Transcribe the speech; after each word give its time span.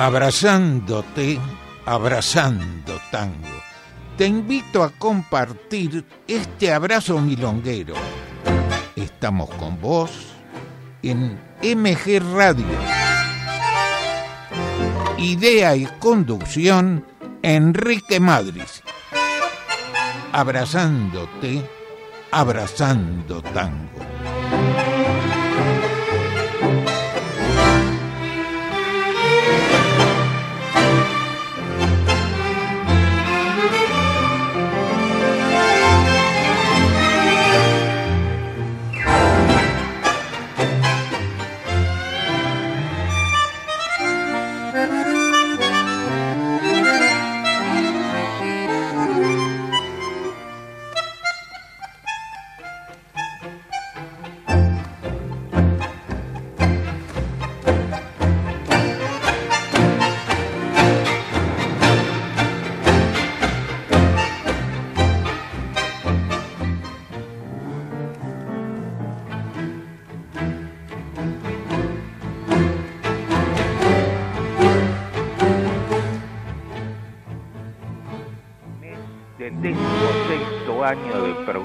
Abrazándote, 0.00 1.38
abrazando 1.84 2.98
tango. 3.10 3.62
Te 4.16 4.26
invito 4.26 4.82
a 4.82 4.88
compartir 4.88 6.06
este 6.26 6.72
abrazo 6.72 7.20
milonguero. 7.20 7.92
Estamos 8.96 9.50
con 9.50 9.78
vos 9.78 10.10
en 11.02 11.38
MG 11.62 12.18
Radio. 12.34 12.64
Idea 15.18 15.76
y 15.76 15.84
conducción, 15.98 17.04
Enrique 17.42 18.20
Madris. 18.20 18.82
Abrazándote, 20.32 21.62
abrazando 22.30 23.42
tango. 23.42 24.09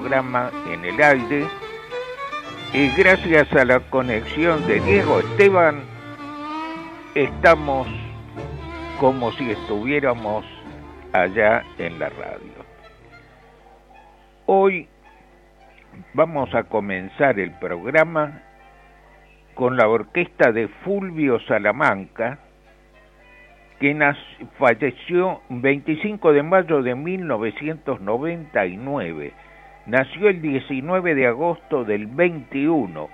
En 0.06 0.84
el 0.84 1.02
aire 1.02 1.46
y 2.72 2.88
gracias 2.90 3.52
a 3.52 3.64
la 3.64 3.80
conexión 3.80 4.64
de 4.68 4.78
Diego 4.78 5.18
Esteban 5.18 5.82
estamos 7.16 7.88
como 9.00 9.32
si 9.32 9.50
estuviéramos 9.50 10.44
allá 11.12 11.64
en 11.78 11.98
la 11.98 12.08
radio. 12.10 12.64
Hoy 14.46 14.86
vamos 16.14 16.54
a 16.54 16.62
comenzar 16.62 17.40
el 17.40 17.50
programa 17.58 18.42
con 19.54 19.76
la 19.76 19.88
orquesta 19.88 20.52
de 20.52 20.68
Fulvio 20.84 21.40
Salamanca, 21.48 22.38
que 23.80 23.98
falleció 24.56 25.40
25 25.48 26.32
de 26.32 26.44
mayo 26.44 26.80
de 26.82 26.94
1999 26.94 29.45
Nació 29.86 30.30
el 30.30 30.42
19 30.42 31.14
de 31.14 31.28
agosto 31.28 31.84
del 31.84 32.08
21. 32.08 33.08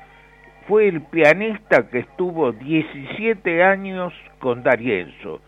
Fue 0.66 0.88
el 0.88 1.02
pianista 1.02 1.88
que 1.90 1.98
estuvo 1.98 2.52
17 2.52 3.62
años 3.62 4.14
con 4.38 4.62
Darienzo. 4.62 5.42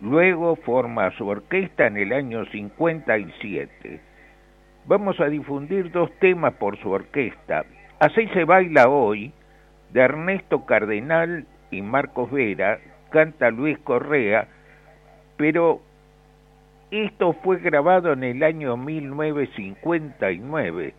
Luego 0.00 0.56
forma 0.56 1.12
su 1.12 1.28
orquesta 1.28 1.86
en 1.86 1.98
el 1.98 2.12
año 2.12 2.44
57. 2.46 4.00
Vamos 4.86 5.20
a 5.20 5.26
difundir 5.26 5.92
dos 5.92 6.10
temas 6.18 6.54
por 6.54 6.76
su 6.78 6.90
orquesta. 6.90 7.64
Así 8.00 8.26
se 8.28 8.44
baila 8.44 8.88
hoy, 8.88 9.32
de 9.92 10.00
Ernesto 10.00 10.66
Cardenal 10.66 11.46
y 11.70 11.80
Marcos 11.82 12.28
Vera, 12.32 12.80
canta 13.10 13.50
Luis 13.50 13.78
Correa, 13.78 14.48
pero 15.36 15.80
esto 16.90 17.34
fue 17.44 17.58
grabado 17.58 18.12
en 18.12 18.24
el 18.24 18.42
año 18.42 18.76
1959. 18.76 20.94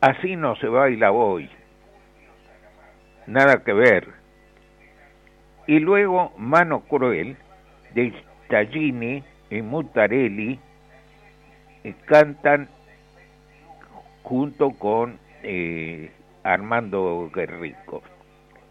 Así 0.00 0.36
no 0.36 0.54
se 0.56 0.68
baila 0.68 1.10
hoy. 1.12 1.50
Nada 3.26 3.64
que 3.64 3.72
ver. 3.72 4.08
Y 5.66 5.78
luego 5.78 6.32
Mano 6.36 6.80
Cruel 6.80 7.38
de 7.94 8.12
Stagini 8.46 9.24
y 9.50 9.62
Mutarelli 9.62 10.58
eh, 11.84 11.94
cantan 12.06 12.68
junto 14.22 14.70
con 14.70 15.18
eh, 15.42 16.10
Armando 16.42 17.30
Guerrico. 17.34 18.02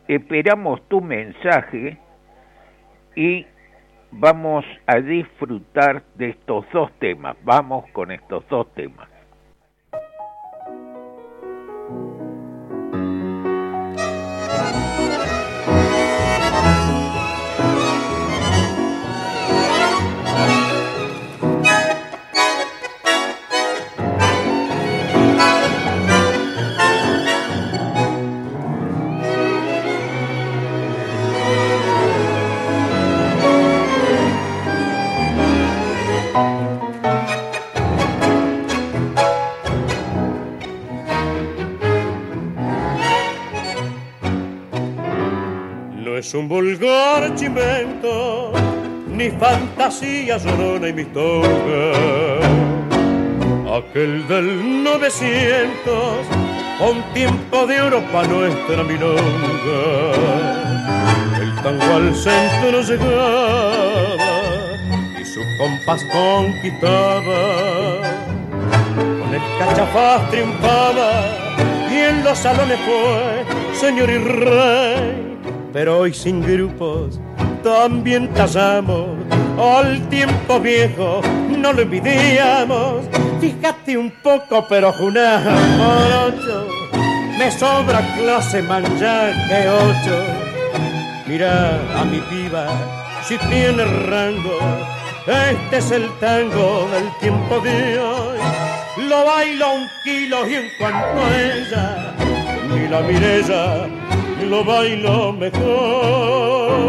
Esperamos 0.08 0.88
tu 0.88 1.02
mensaje 1.02 1.98
y 3.16 3.46
vamos 4.12 4.66
a 4.88 5.00
disfrutar 5.00 6.04
de 6.16 6.30
estos 6.30 6.66
dos 6.72 6.92
temas. 7.00 7.36
Vamos 7.44 7.90
con 7.92 8.12
estos 8.12 8.48
dos 8.48 8.72
temas. 8.74 9.11
Un 46.34 46.48
vulgar 46.48 47.36
chimento, 47.36 48.52
ni 49.08 49.30
fantasía 49.32 50.38
llorona 50.38 50.88
y 50.88 50.94
mistonga. 50.94 51.92
Aquel 53.78 54.28
del 54.28 54.84
900, 54.84 55.94
con 56.80 57.14
tiempo 57.14 57.66
de 57.68 57.82
oro 57.82 58.02
pa' 58.12 58.24
nuestra 58.24 58.84
milonga. 58.84 59.82
El 61.42 61.56
tango 61.64 61.96
al 61.96 62.16
centro 62.16 62.82
llegaba 62.82 64.16
y 65.20 65.26
su 65.26 65.42
compás 65.58 66.04
conquistaba. 66.12 67.42
Con 68.96 69.34
el 69.34 69.42
cachafaz 69.60 70.30
triunfaba 70.30 71.12
y 71.92 71.98
en 71.98 72.24
los 72.24 72.38
salones 72.38 72.80
fue 72.86 73.80
señor 73.80 74.10
y 74.10 74.18
rey 74.18 75.31
pero 75.74 76.00
hoy 76.00 76.14
sin 76.14 76.42
grupos 76.42 77.20
también 77.64 78.28
tallamos 78.34 79.10
al 79.60 80.10
tiempo 80.10 80.60
viejo, 80.60 81.22
no 81.50 81.74
lo 81.74 81.82
envidiamos. 81.82 83.06
Fíjate 83.40 83.98
un 83.98 84.12
poco, 84.24 84.66
pero 84.68 84.92
junamos 84.92 85.54
ocho, 86.28 86.68
me 87.38 87.52
sobra 87.52 88.02
clase 88.18 88.62
manjar 88.64 89.34
que 89.48 89.70
ocho. 89.70 90.24
Mira 91.28 91.80
a 92.00 92.06
mi 92.06 92.20
piba, 92.20 92.68
si 93.24 93.38
tiene 93.38 93.86
rango, 93.86 94.60
este 95.28 95.78
es 95.78 95.92
el 95.92 96.10
tango 96.20 96.88
del 96.92 97.10
tiempo 97.20 97.60
de 97.60 98.00
hoy. 98.00 98.40
Lo 99.08 99.26
bailo 99.26 99.74
un 99.76 99.88
kilo 100.04 100.48
y 100.48 100.56
en 100.56 100.68
cuanto 100.78 101.22
ella, 101.36 102.14
ni 102.70 102.88
la 102.88 103.02
lo 104.50 104.64
bailo 104.64 105.34
mejor. 105.34 106.82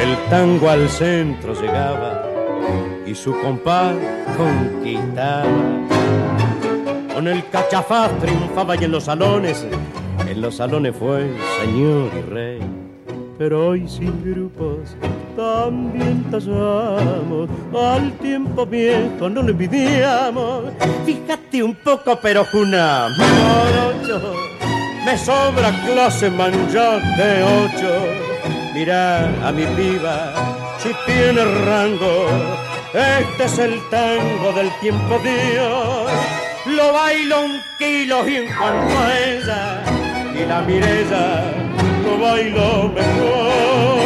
El 0.00 0.16
tango 0.30 0.68
al 0.70 0.88
centro 0.88 1.54
llegaba 1.60 2.26
y 3.06 3.14
su 3.14 3.32
compás 3.40 3.94
conquistaba. 4.36 5.46
Con 7.14 7.28
el 7.28 7.48
cachafaz 7.50 8.10
triunfaba 8.18 8.74
y 8.76 8.84
en 8.84 8.92
los 8.92 9.04
salones 9.04 9.66
en 10.32 10.40
los 10.40 10.56
salones 10.56 10.96
fue 10.96 11.30
señor 11.60 12.10
y 12.16 12.30
rey, 12.30 12.60
pero 13.38 13.68
hoy 13.68 13.86
sin 13.86 14.12
grupos 14.24 14.96
también 15.36 16.24
tallamos. 16.30 17.50
Al 17.76 18.12
tiempo 18.12 18.64
viejo 18.64 19.28
no 19.28 19.42
lo 19.42 19.50
envidiamos. 19.50 20.64
Fíjate 21.04 21.62
un 21.62 21.74
poco, 21.74 22.18
pero 22.22 22.46
Juna, 22.46 23.08
morocho. 23.18 24.34
Me 25.04 25.18
sobra 25.18 25.70
clase 25.84 26.30
manchate 26.30 27.42
ocho. 27.42 27.92
Mira 28.72 29.26
a 29.46 29.52
mi 29.52 29.66
piba, 29.76 30.32
si 30.78 30.90
tiene 31.04 31.44
rango. 31.66 32.26
Este 32.94 33.44
es 33.44 33.58
el 33.58 33.78
tango 33.90 34.52
del 34.54 34.70
tiempo 34.80 35.18
Dios. 35.22 36.10
Lo 36.74 36.92
bailo 36.92 37.44
un 37.44 37.60
kilo 37.78 38.26
y 38.26 38.36
en 38.36 38.46
cuanto 38.56 38.98
a 38.98 39.18
ella 39.18 40.01
y 40.34 40.44
la 40.46 40.62
mireza 40.62 41.42
lo 42.04 42.18
bailo 42.18 42.88
mejor. 42.94 44.01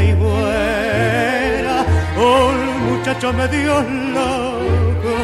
Buena, 0.00 1.84
un 2.16 2.90
muchacho 2.90 3.32
medio 3.32 3.80
loco 3.80 5.14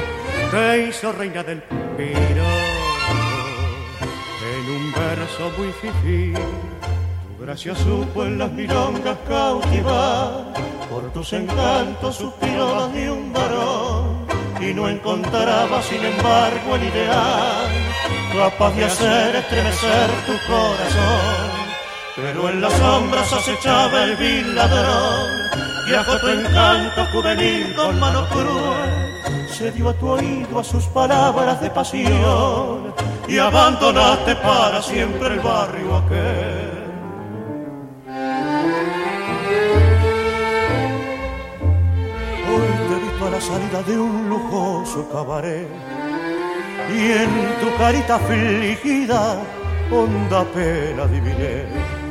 te 0.51 0.89
hizo 0.89 1.13
reina 1.13 1.43
del 1.43 1.63
piro 1.97 2.45
en 4.53 4.71
un 4.77 4.93
verso 4.93 5.51
muy 5.57 5.73
fifí 5.73 6.35
Gracias 7.49 7.79
supo 7.79 8.25
en 8.27 8.37
las 8.37 8.53
milongas 8.53 9.17
cautivar, 9.27 10.53
por 10.91 11.11
tus 11.15 11.33
encantos 11.33 12.17
suspiró 12.17 12.89
de 12.89 13.11
un 13.11 13.33
varón, 13.33 14.27
y 14.61 14.75
no 14.75 14.87
encontraba 14.87 15.81
sin 15.81 16.05
embargo 16.05 16.77
el 16.77 16.83
ideal, 16.83 17.71
capaz 18.37 18.75
de 18.75 18.85
hacer 18.85 19.37
estremecer 19.37 20.11
tu 20.27 20.33
corazón. 20.47 21.38
En 22.47 22.61
las 22.61 22.73
sombras 22.73 23.33
acechaba 23.33 24.05
el 24.05 24.17
vil 24.17 24.55
ladrón, 24.55 25.29
y 25.87 25.93
bajo 25.93 26.19
tu 26.19 26.29
encanto 26.29 27.05
juvenil 27.13 27.75
con 27.75 28.01
mano 28.01 28.27
cruel, 28.29 29.49
se 29.51 29.71
dio 29.73 29.91
a 29.91 29.95
tu 29.95 30.09
oído 30.09 30.61
a 30.61 30.65
sus 30.65 30.85
palabras 30.87 31.61
de 31.61 31.71
pasión, 31.71 32.95
y 33.29 33.39
abandonaste 33.39 34.37
para 34.37 34.81
siempre 34.81 35.35
el 35.35 35.41
barrio 35.41 35.97
aquel. 35.97 36.79
Salida 43.41 43.83
de 43.85 43.97
un 43.97 44.29
lujoso 44.29 45.09
cabaret. 45.13 45.69
Y 46.93 47.13
en 47.13 47.31
tu 47.61 47.77
carita 47.79 48.17
afligida 48.17 49.41
honda 49.93 50.45
pena 50.53 51.05
adiviné. 51.05 52.08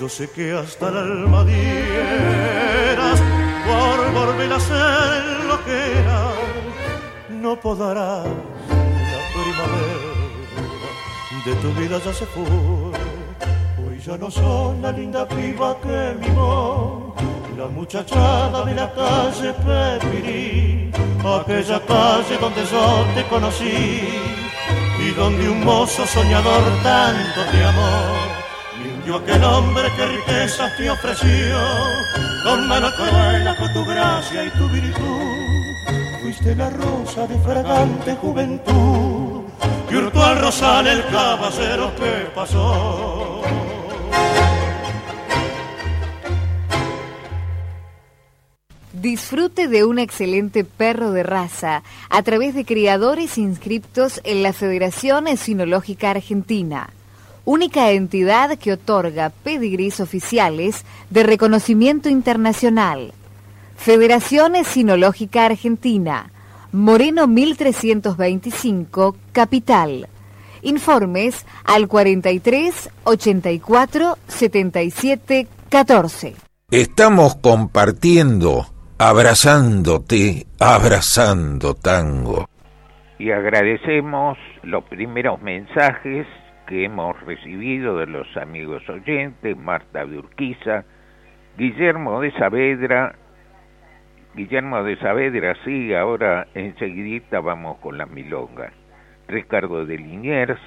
Yo 0.00 0.08
sé 0.08 0.30
que 0.30 0.50
hasta 0.50 0.88
el 0.88 0.96
alma 0.96 1.44
dieras 1.44 3.20
por 3.66 4.12
volver 4.14 4.50
a 4.50 4.58
ser 4.58 5.44
lo 5.44 5.62
que 5.62 5.98
era, 6.00 6.32
no 7.28 7.60
podrás 7.60 8.24
la 8.24 9.22
primavera 9.34 10.10
de 11.44 11.54
tu 11.56 11.70
vida 11.78 11.98
ya 12.02 12.14
se 12.14 12.24
fue. 12.24 12.44
Hoy 13.84 14.00
ya 14.02 14.16
no 14.16 14.30
son 14.30 14.80
la 14.80 14.90
linda 14.90 15.28
piba 15.28 15.76
que 15.82 16.16
mimó 16.18 17.14
la 17.58 17.66
muchachada 17.66 18.64
de 18.64 18.74
la 18.74 18.90
calle 18.94 19.52
Pepirí, 19.52 20.90
aquella 21.18 21.78
calle 21.80 22.38
donde 22.40 22.64
yo 22.64 23.04
te 23.14 23.22
conocí 23.28 24.08
y 24.98 25.10
donde 25.14 25.46
un 25.46 25.62
mozo 25.62 26.06
soñador 26.06 26.62
tanto 26.82 27.40
te 27.52 27.64
amó. 27.64 28.39
Rindió 29.10 29.16
aquel 29.16 29.44
hombre 29.44 29.82
que 29.96 30.06
riquezas 30.06 30.76
te 30.76 30.88
ofreció, 30.88 31.58
con 32.44 32.68
mano 32.68 32.88
cruela, 32.96 33.56
con 33.56 33.72
tu 33.72 33.84
gracia 33.84 34.44
y 34.44 34.50
tu 34.50 34.68
virtud. 34.68 36.22
Fuiste 36.22 36.54
la 36.54 36.70
rosa 36.70 37.26
de 37.26 37.36
fragante 37.40 38.14
juventud, 38.14 39.42
y 39.90 39.96
hurtó 39.96 40.22
al 40.22 40.40
rosal 40.40 40.86
el 40.86 41.04
caballero 41.06 41.92
que 41.96 42.30
pasó. 42.36 43.42
Disfrute 48.92 49.66
de 49.66 49.84
un 49.84 49.98
excelente 49.98 50.62
perro 50.62 51.10
de 51.10 51.24
raza 51.24 51.82
a 52.10 52.22
través 52.22 52.54
de 52.54 52.64
criadores 52.64 53.38
inscriptos 53.38 54.20
en 54.22 54.44
la 54.44 54.52
Federación 54.52 55.26
Sinológica 55.36 56.10
Argentina, 56.10 56.90
única 57.44 57.90
entidad 57.90 58.58
que 58.58 58.72
otorga 58.72 59.30
pedigrís 59.30 60.00
oficiales 60.00 60.84
de 61.10 61.22
reconocimiento 61.22 62.08
internacional. 62.08 63.12
Federación 63.76 64.54
Sinológica 64.64 65.46
Argentina, 65.46 66.30
Moreno 66.72 67.26
1325, 67.26 69.16
Capital. 69.32 70.08
Informes 70.62 71.46
al 71.64 71.88
43 71.88 72.90
84 73.04 74.18
77 74.28 75.48
14. 75.70 76.34
Estamos 76.70 77.36
compartiendo 77.36 78.66
abrazándote, 78.98 80.46
abrazando 80.58 81.74
tango. 81.74 82.46
Y 83.18 83.30
agradecemos 83.30 84.36
los 84.62 84.84
primeros 84.84 85.40
mensajes 85.40 86.26
que 86.70 86.84
hemos 86.84 87.20
recibido 87.22 87.98
de 87.98 88.06
los 88.06 88.36
amigos 88.36 88.88
oyentes, 88.88 89.56
Marta 89.56 90.06
de 90.06 90.18
Urquiza, 90.18 90.84
Guillermo 91.58 92.20
de 92.20 92.30
Saavedra, 92.30 93.16
Guillermo 94.36 94.84
de 94.84 94.96
Saavedra, 94.98 95.56
sí, 95.64 95.92
ahora 95.92 96.46
enseguidita 96.54 97.40
vamos 97.40 97.78
con 97.78 97.98
las 97.98 98.08
milongas. 98.08 98.72
Ricardo 99.26 99.84
de 99.84 99.98
Liniers, 99.98 100.60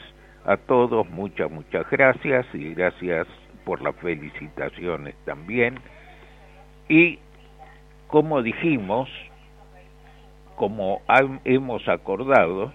a 0.43 0.57
todos 0.57 1.09
muchas, 1.09 1.49
muchas 1.49 1.89
gracias 1.89 2.45
y 2.53 2.73
gracias 2.73 3.25
por 3.63 3.81
las 3.81 3.95
felicitaciones 3.95 5.15
también. 5.23 5.79
Y 6.89 7.19
como 8.07 8.41
dijimos, 8.41 9.09
como 10.57 11.01
hemos 11.45 11.87
acordado, 11.87 12.73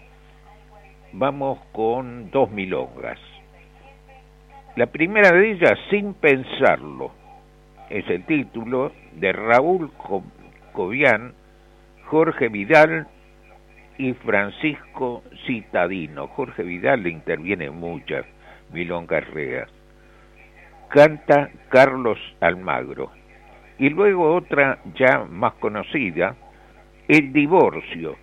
vamos 1.13 1.59
con 1.73 2.31
dos 2.31 2.51
milongas. 2.51 3.19
La 4.77 4.87
primera 4.87 5.33
de 5.33 5.53
ellas, 5.53 5.79
Sin 5.91 6.15
Pensarlo, 6.15 7.13
es 7.91 8.09
el 8.09 8.25
título 8.27 8.93
de 9.15 9.33
Raúl 9.33 9.91
Cobian, 10.73 11.35
Jorge 12.07 12.49
Vidal 12.49 13.09
y 13.97 14.13
Francisco 14.15 15.23
Citadino. 15.47 16.29
Jorge 16.29 16.63
Vidal 16.63 17.03
le 17.03 17.11
interviene 17.11 17.71
muchas 17.71 18.25
milongas 18.73 19.29
reas. 19.31 19.69
Canta 20.89 21.51
Carlos 21.71 22.19
Almagro. 22.41 23.11
Y 23.79 23.91
luego 23.91 24.35
otra 24.35 24.79
ya 24.95 25.25
más 25.29 25.55
conocida, 25.55 26.37
El 27.09 27.33
divorcio, 27.33 28.17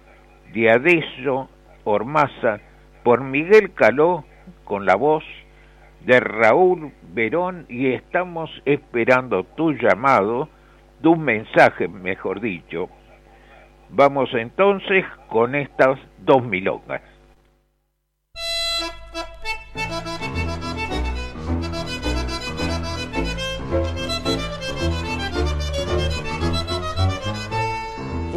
de 0.53 0.69
Adeso 0.69 1.49
Ormaza, 1.83 2.59
por 3.05 3.21
Miguel 3.21 3.71
Caló, 3.75 4.25
con 4.63 4.87
la 4.87 4.95
voz 4.95 5.23
de 6.07 6.19
Raúl 6.19 6.91
Verón, 7.13 7.67
y 7.69 7.93
estamos 7.93 8.49
esperando 8.65 9.43
tu 9.43 9.73
llamado, 9.73 10.49
tu 11.03 11.15
mensaje, 11.15 11.87
mejor 11.87 12.41
dicho. 12.41 12.89
Vamos 13.91 14.33
entonces 14.33 15.05
con 15.29 15.53
estas 15.53 15.99
dos 16.17 16.43
milongas. 16.43 17.03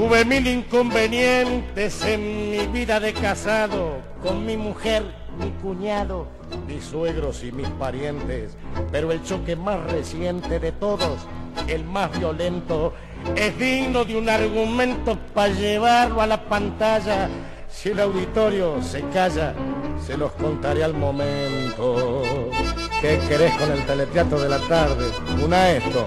Tuve 0.09 0.25
mil 0.25 0.47
inconvenientes 0.47 2.03
en 2.03 2.51
mi 2.51 2.67
vida 2.69 2.99
de 2.99 3.13
casado, 3.13 3.99
con 4.23 4.47
mi 4.47 4.57
mujer, 4.57 5.03
mi 5.39 5.51
cuñado, 5.61 6.29
mis 6.67 6.83
suegros 6.83 7.45
y 7.45 7.53
mis 7.53 7.69
parientes, 7.69 8.57
pero 8.91 9.13
el 9.13 9.23
choque 9.23 9.55
más 9.55 9.79
reciente 9.93 10.61
de 10.61 10.73
todos, 10.73 11.19
el 11.67 11.85
más 11.85 12.19
violento, 12.19 12.95
es 13.37 13.59
digno 13.59 14.07
de 14.07 14.17
un 14.17 14.31
argumento 14.31 15.19
para 15.35 15.53
llevarlo 15.53 16.23
a 16.23 16.27
la 16.27 16.43
pantalla. 16.43 17.29
Si 17.69 17.91
el 17.91 18.01
auditorio 18.01 18.83
se 18.83 19.03
calla, 19.11 19.53
se 20.07 20.17
los 20.17 20.33
contaré 20.33 20.85
al 20.85 20.95
momento. 20.95 22.23
¿Qué 23.03 23.21
querés 23.29 23.53
con 23.57 23.71
el 23.71 23.85
teleteatro 23.85 24.41
de 24.41 24.49
la 24.49 24.59
tarde? 24.61 25.05
Una 25.45 25.73
esto. 25.73 26.07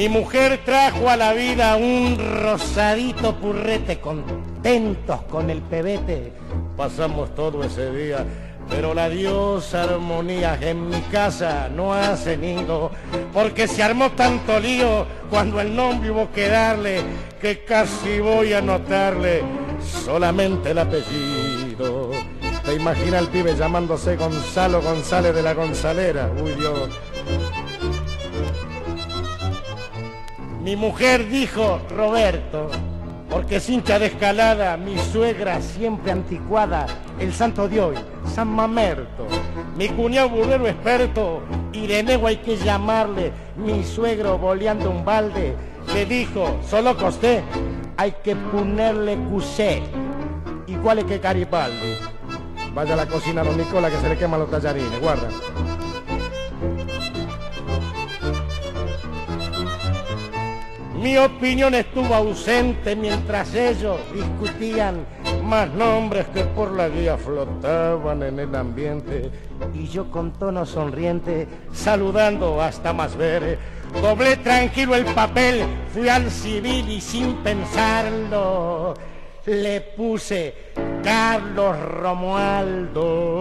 Mi 0.00 0.08
mujer 0.08 0.60
trajo 0.64 1.10
a 1.10 1.16
la 1.18 1.34
vida 1.34 1.76
un 1.76 2.16
rosadito 2.42 3.36
purrete, 3.36 4.00
contentos 4.00 5.20
con 5.24 5.50
el 5.50 5.60
pebete. 5.60 6.32
Pasamos 6.74 7.34
todo 7.34 7.62
ese 7.62 7.92
día, 7.92 8.24
pero 8.70 8.94
la 8.94 9.10
diosa 9.10 9.82
armonía 9.82 10.56
en 10.58 10.88
mi 10.88 11.02
casa 11.12 11.68
no 11.68 11.92
ha 11.92 12.16
cenido, 12.16 12.90
porque 13.34 13.68
se 13.68 13.82
armó 13.82 14.10
tanto 14.12 14.58
lío 14.58 15.04
cuando 15.28 15.60
el 15.60 15.76
nombre 15.76 16.10
hubo 16.10 16.32
que 16.32 16.48
darle, 16.48 17.02
que 17.38 17.62
casi 17.66 18.20
voy 18.20 18.54
a 18.54 18.62
notarle 18.62 19.42
solamente 19.82 20.70
el 20.70 20.78
apellido. 20.78 22.12
¿Te 22.64 22.74
imaginas 22.74 23.20
el 23.20 23.28
pibe 23.28 23.54
llamándose 23.54 24.16
Gonzalo 24.16 24.80
González 24.80 25.34
de 25.34 25.42
la 25.42 25.52
Gonzalera? 25.52 26.30
Uy 26.42 26.52
Dios. 26.52 26.88
Mi 30.70 30.76
mujer 30.76 31.28
dijo 31.28 31.80
Roberto, 31.90 32.70
porque 33.28 33.56
es 33.56 33.66
de 33.66 34.06
escalada, 34.06 34.76
mi 34.76 34.96
suegra 34.98 35.60
siempre 35.60 36.12
anticuada, 36.12 36.86
el 37.18 37.34
santo 37.34 37.68
de 37.68 37.80
hoy, 37.80 37.96
San 38.24 38.46
Mamerto. 38.46 39.26
Mi 39.76 39.88
cuñado 39.88 40.28
burrero 40.28 40.68
experto, 40.68 41.42
Ireneo 41.72 42.24
hay 42.24 42.36
que 42.36 42.56
llamarle, 42.56 43.32
mi 43.56 43.82
suegro 43.82 44.38
boleando 44.38 44.92
un 44.92 45.04
balde, 45.04 45.56
le 45.92 46.06
dijo, 46.06 46.60
solo 46.64 46.96
costé, 46.96 47.42
hay 47.96 48.14
que 48.22 48.36
ponerle 48.36 49.16
cusé, 49.28 49.82
igual 50.68 51.00
es 51.00 51.04
que 51.06 51.18
Caripaldi. 51.18 51.96
Vaya 52.74 52.94
a 52.94 52.96
la 52.96 53.06
cocina 53.06 53.42
don 53.42 53.56
Nicola 53.56 53.90
que 53.90 53.98
se 53.98 54.08
le 54.08 54.16
queman 54.16 54.38
los 54.38 54.50
tallarines, 54.52 55.00
guarda. 55.00 55.30
Mi 61.00 61.16
opinión 61.16 61.74
estuvo 61.74 62.14
ausente 62.14 62.94
mientras 62.94 63.54
ellos 63.54 63.98
discutían 64.12 65.06
más 65.42 65.72
nombres 65.72 66.26
que 66.28 66.44
por 66.44 66.72
la 66.72 66.90
guía 66.90 67.16
flotaban 67.16 68.22
en 68.22 68.38
el 68.38 68.54
ambiente. 68.54 69.30
Y 69.72 69.88
yo 69.88 70.10
con 70.10 70.32
tono 70.32 70.66
sonriente, 70.66 71.48
saludando 71.72 72.60
hasta 72.60 72.92
más 72.92 73.16
ver, 73.16 73.58
doblé 74.02 74.36
tranquilo 74.36 74.94
el 74.94 75.06
papel, 75.06 75.64
fui 75.94 76.06
al 76.10 76.30
civil 76.30 76.86
y 76.90 77.00
sin 77.00 77.36
pensarlo 77.36 78.94
le 79.46 79.80
puse 79.80 80.54
Carlos 81.02 81.80
Romualdo. 81.80 83.40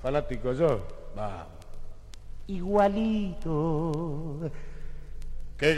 Fanático 0.00 0.52
yo, 0.52 0.80
va. 1.18 1.44
Igualito 2.46 3.92
que 5.58 5.74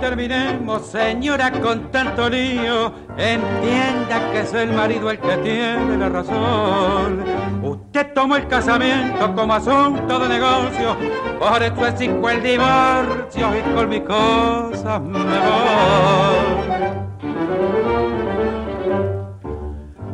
terminemos, 0.00 0.86
señora, 0.86 1.50
con 1.52 1.90
tanto 1.90 2.28
lío. 2.28 2.92
Entienda 3.16 4.30
que 4.32 4.40
es 4.40 4.54
el 4.54 4.72
marido 4.72 5.10
el 5.10 5.18
que 5.18 5.36
tiene 5.38 5.96
la 5.98 6.08
razón. 6.08 7.22
Usted 7.62 8.12
tomó 8.14 8.36
el 8.36 8.48
casamiento 8.48 9.34
como 9.34 9.54
asunto 9.54 10.18
de 10.18 10.28
negocio, 10.28 10.96
por 11.38 11.62
eso 11.62 11.86
exijo 11.86 12.30
el 12.30 12.42
divorcio 12.42 13.58
y 13.58 13.74
con 13.74 13.88
mis 13.88 14.00
cosas 14.00 15.00
me 15.00 15.18
voy. 15.18 16.52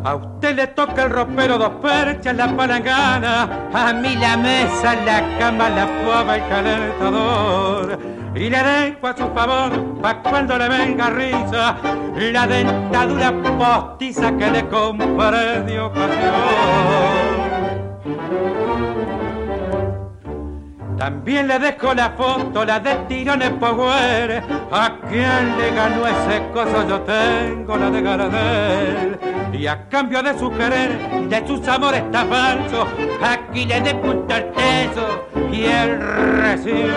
A 0.05 0.15
usted 0.15 0.57
le 0.57 0.67
toca 0.69 1.05
el 1.05 1.11
ropero 1.11 1.59
dos 1.59 1.73
perchas, 1.83 2.35
la 2.35 2.57
palangana, 2.57 3.69
a 3.73 3.93
mí 3.93 4.17
la 4.17 4.37
mesa, 4.37 4.95
la 5.05 5.39
cama, 5.39 5.69
la 5.69 5.87
fuava, 5.87 6.37
el 6.37 6.49
calentador 6.49 8.18
y 8.35 8.51
le 8.51 8.63
dejo 8.63 9.07
a 9.07 9.17
su 9.17 9.29
favor 9.35 10.01
pa' 10.01 10.23
cuando 10.23 10.59
le 10.59 10.69
venga 10.69 11.11
risa 11.11 11.77
la 12.17 12.47
dentadura 12.47 13.33
postiza 13.59 14.37
que 14.37 14.51
le 14.51 14.69
compré 14.69 15.63
de 15.63 15.81
ocasión. 15.81 16.29
También 20.99 21.47
le 21.47 21.61
dejo 21.61 21.95
la 21.95 22.11
foto, 22.11 22.65
la 22.65 22.81
de 22.81 22.97
Tirones 23.09 23.53
Power. 23.53 24.43
A 24.73 24.99
quien 25.09 25.57
le 25.57 25.71
ganó 25.71 26.05
ese 26.07 26.43
coso 26.53 26.89
yo 26.89 27.01
tengo 27.03 27.77
la 27.77 27.89
de 27.89 28.03
Gardel. 28.03 29.19
Y 29.53 29.69
a 29.69 29.89
cambio 29.89 30.23
de 30.25 30.37
su 30.37 30.51
querer, 30.51 30.99
de 31.29 31.47
sus 31.47 31.67
amores 31.69 32.11
tan 32.11 32.29
falsos, 32.29 32.89
aquí 33.23 33.65
le 33.65 33.81
dejo 33.81 34.11
un 34.11 34.27
teso 34.27 35.29
y 35.53 35.65
él 35.65 36.01
recibe 36.43 36.93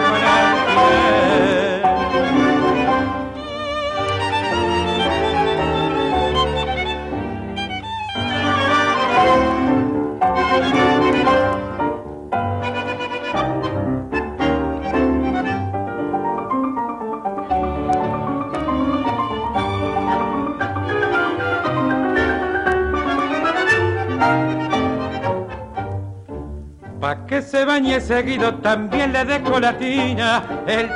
la 27.11 27.25
que 27.25 27.41
se 27.41 27.65
bañe 27.65 27.99
seguido 27.99 28.55
también 28.55 29.11
le 29.11 29.25
dejo 29.25 29.59
la 29.59 29.77
tina, 29.77 30.43
el 30.65 30.87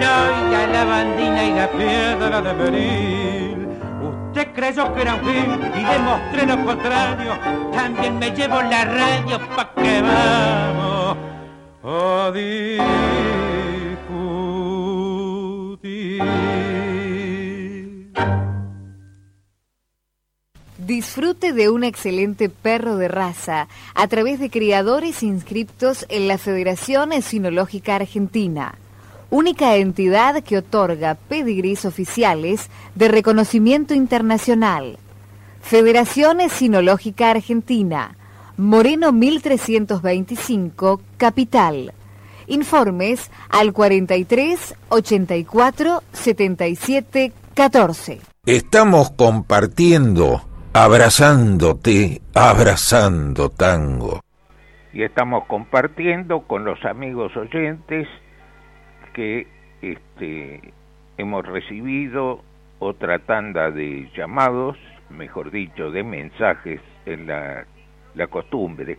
la 0.00 0.66
lavandina 0.66 1.44
y 1.44 1.52
la 1.54 1.68
piedra 1.68 2.42
de 2.42 2.54
peril. 2.54 3.68
Usted 4.02 4.48
creyó 4.52 4.92
que 4.92 5.02
era 5.02 5.14
un 5.14 5.20
fin 5.20 5.60
y 5.80 5.84
demostré 5.84 6.46
lo 6.46 6.64
contrario, 6.64 7.32
también 7.72 8.18
me 8.18 8.30
llevo 8.32 8.60
la 8.62 8.84
radio 8.84 9.38
pa' 9.54 9.72
que 9.74 10.02
vamos. 10.02 11.16
Disfrute 21.20 21.52
de 21.52 21.68
un 21.68 21.84
excelente 21.84 22.48
perro 22.48 22.96
de 22.96 23.06
raza 23.06 23.68
a 23.94 24.08
través 24.08 24.40
de 24.40 24.48
criadores 24.48 25.22
inscriptos 25.22 26.06
en 26.08 26.28
la 26.28 26.38
Federación 26.38 27.12
Esinológica 27.12 27.96
Argentina, 27.96 28.76
única 29.28 29.76
entidad 29.76 30.42
que 30.42 30.56
otorga 30.56 31.16
pedigrís 31.16 31.84
oficiales 31.84 32.70
de 32.94 33.08
reconocimiento 33.08 33.92
internacional. 33.92 34.96
Federación 35.60 36.40
Esinológica 36.40 37.32
Argentina, 37.32 38.16
Moreno 38.56 39.12
1325, 39.12 41.02
Capital. 41.18 41.92
Informes 42.46 43.30
al 43.50 43.74
43 43.74 44.74
84 44.88 46.02
77 46.14 47.32
14. 47.52 48.20
Estamos 48.46 49.10
compartiendo 49.10 50.49
abrazándote, 50.72 52.20
abrazando 52.34 53.50
tango. 53.50 54.20
Y 54.92 55.02
estamos 55.02 55.44
compartiendo 55.46 56.42
con 56.42 56.64
los 56.64 56.84
amigos 56.84 57.36
oyentes 57.36 58.08
que 59.14 59.46
este, 59.82 60.72
hemos 61.16 61.46
recibido 61.46 62.42
otra 62.78 63.18
tanda 63.18 63.70
de 63.70 64.08
llamados, 64.16 64.76
mejor 65.10 65.50
dicho, 65.50 65.90
de 65.90 66.02
mensajes 66.02 66.80
en 67.06 67.26
la, 67.26 67.66
la 68.14 68.26
costumbre. 68.28 68.98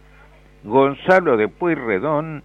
Gonzalo 0.63 1.37
de 1.37 1.47
Pueyrredón, 1.47 2.43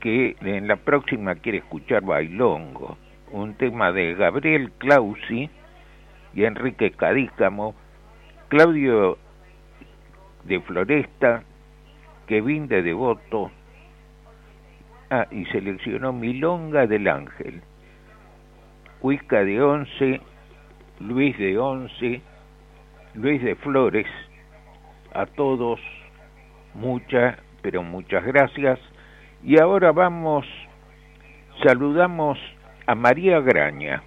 que 0.00 0.36
en 0.40 0.68
la 0.68 0.76
próxima 0.76 1.36
quiere 1.36 1.58
escuchar 1.58 2.02
Bailongo, 2.02 2.96
un 3.30 3.54
tema 3.54 3.92
de 3.92 4.14
Gabriel 4.14 4.72
Clausi, 4.78 5.50
y 6.34 6.44
Enrique 6.44 6.90
Cadícamo, 6.92 7.74
Claudio 8.48 9.18
de 10.44 10.60
Floresta, 10.60 11.42
Kevin 12.26 12.68
de 12.68 12.82
Devoto, 12.82 13.50
ah, 15.10 15.26
y 15.30 15.44
seleccionó 15.46 16.12
Milonga 16.12 16.86
del 16.86 17.08
Ángel, 17.08 17.62
Huica 19.00 19.44
de 19.44 19.62
Once, 19.62 20.20
Luis 21.00 21.36
de 21.38 21.58
Once, 21.58 22.22
Luis 23.14 23.42
de 23.42 23.54
Flores, 23.56 24.06
a 25.12 25.26
todos 25.26 25.80
muchas, 26.74 27.38
pero 27.62 27.82
muchas 27.82 28.24
gracias. 28.24 28.80
Y 29.42 29.60
ahora 29.60 29.92
vamos, 29.92 30.46
saludamos 31.62 32.38
a 32.86 32.94
María 32.94 33.40
Graña. 33.40 34.02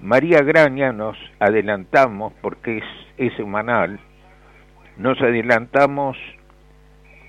María 0.00 0.42
Graña 0.42 0.92
nos 0.92 1.16
adelantamos, 1.38 2.34
porque 2.42 2.82
es, 3.16 3.32
semanal, 3.34 3.98
nos 4.98 5.18
adelantamos 5.22 6.18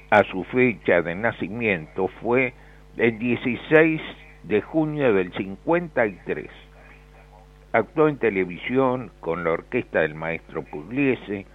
a 0.09 0.23
su 0.23 0.43
fecha 0.43 1.01
de 1.01 1.15
nacimiento, 1.15 2.09
fue 2.21 2.53
el 2.97 3.17
16 3.19 4.01
de 4.43 4.61
junio 4.61 5.13
del 5.13 5.31
53. 5.33 6.49
Actuó 7.71 8.09
en 8.09 8.17
televisión 8.17 9.11
con 9.21 9.45
la 9.45 9.51
orquesta 9.51 10.01
del 10.01 10.15
maestro 10.15 10.63
Pugliese, 10.63 11.45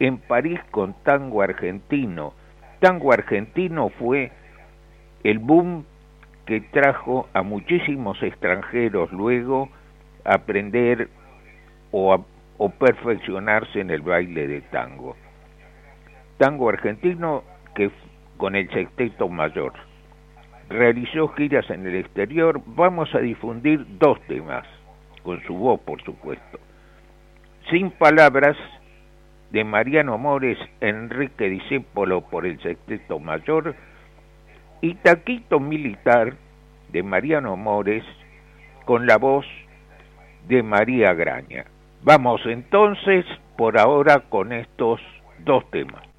en 0.00 0.18
París 0.18 0.58
con 0.72 0.94
tango 1.04 1.42
argentino. 1.42 2.34
Tango 2.80 3.12
argentino 3.12 3.90
fue 3.90 4.32
el 5.22 5.38
boom 5.38 5.84
que 6.46 6.60
trajo 6.60 7.28
a 7.32 7.42
muchísimos 7.42 8.20
extranjeros 8.24 9.12
luego 9.12 9.68
aprender 10.24 11.08
o, 11.90 12.24
o 12.58 12.68
perfeccionarse 12.70 13.80
en 13.80 13.90
el 13.90 14.02
baile 14.02 14.46
de 14.46 14.60
tango. 14.62 15.16
Tango 16.38 16.68
argentino 16.68 17.44
que 17.74 17.90
con 18.36 18.56
el 18.56 18.68
sexteto 18.70 19.28
mayor. 19.28 19.72
Realizó 20.68 21.28
giras 21.28 21.68
en 21.70 21.86
el 21.86 21.94
exterior. 21.96 22.60
Vamos 22.66 23.14
a 23.14 23.18
difundir 23.18 23.86
dos 23.98 24.20
temas, 24.22 24.66
con 25.22 25.40
su 25.44 25.54
voz, 25.54 25.80
por 25.80 26.02
supuesto. 26.02 26.58
Sin 27.70 27.90
palabras, 27.92 28.56
de 29.52 29.64
Mariano 29.64 30.16
Mores, 30.18 30.58
Enrique 30.80 31.48
Discépolo 31.48 32.22
por 32.22 32.46
el 32.46 32.60
sexteto 32.62 33.18
mayor, 33.18 33.76
y 34.80 34.94
Taquito 34.94 35.60
Militar, 35.60 36.34
de 36.90 37.02
Mariano 37.02 37.56
Mores, 37.56 38.02
con 38.86 39.06
la 39.06 39.18
voz 39.18 39.46
de 40.48 40.62
María 40.62 41.14
Graña. 41.14 41.64
Vamos 42.02 42.40
entonces 42.46 43.24
por 43.56 43.78
ahora 43.78 44.20
con 44.28 44.52
estos 44.52 45.00
dos 45.44 45.68
temas. 45.70 46.11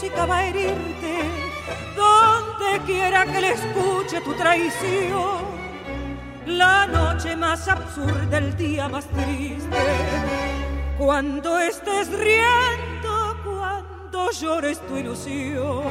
Música 0.00 0.24
va 0.24 0.38
a 0.38 0.48
herirte, 0.48 1.14
donde 1.94 2.86
quiera 2.86 3.26
que 3.26 3.38
le 3.38 3.50
escuche 3.50 4.20
tu 4.22 4.32
traición. 4.32 5.44
La 6.46 6.86
noche 6.86 7.36
más 7.36 7.68
absurda, 7.68 8.38
el 8.38 8.56
día 8.56 8.88
más 8.88 9.06
triste, 9.08 9.76
cuando 10.96 11.58
estés 11.58 12.08
riendo, 12.18 13.36
cuando 13.44 14.30
llores 14.30 14.80
tu 14.86 14.96
ilusión. 14.96 15.84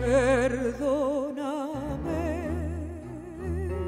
Perdona 0.00 1.68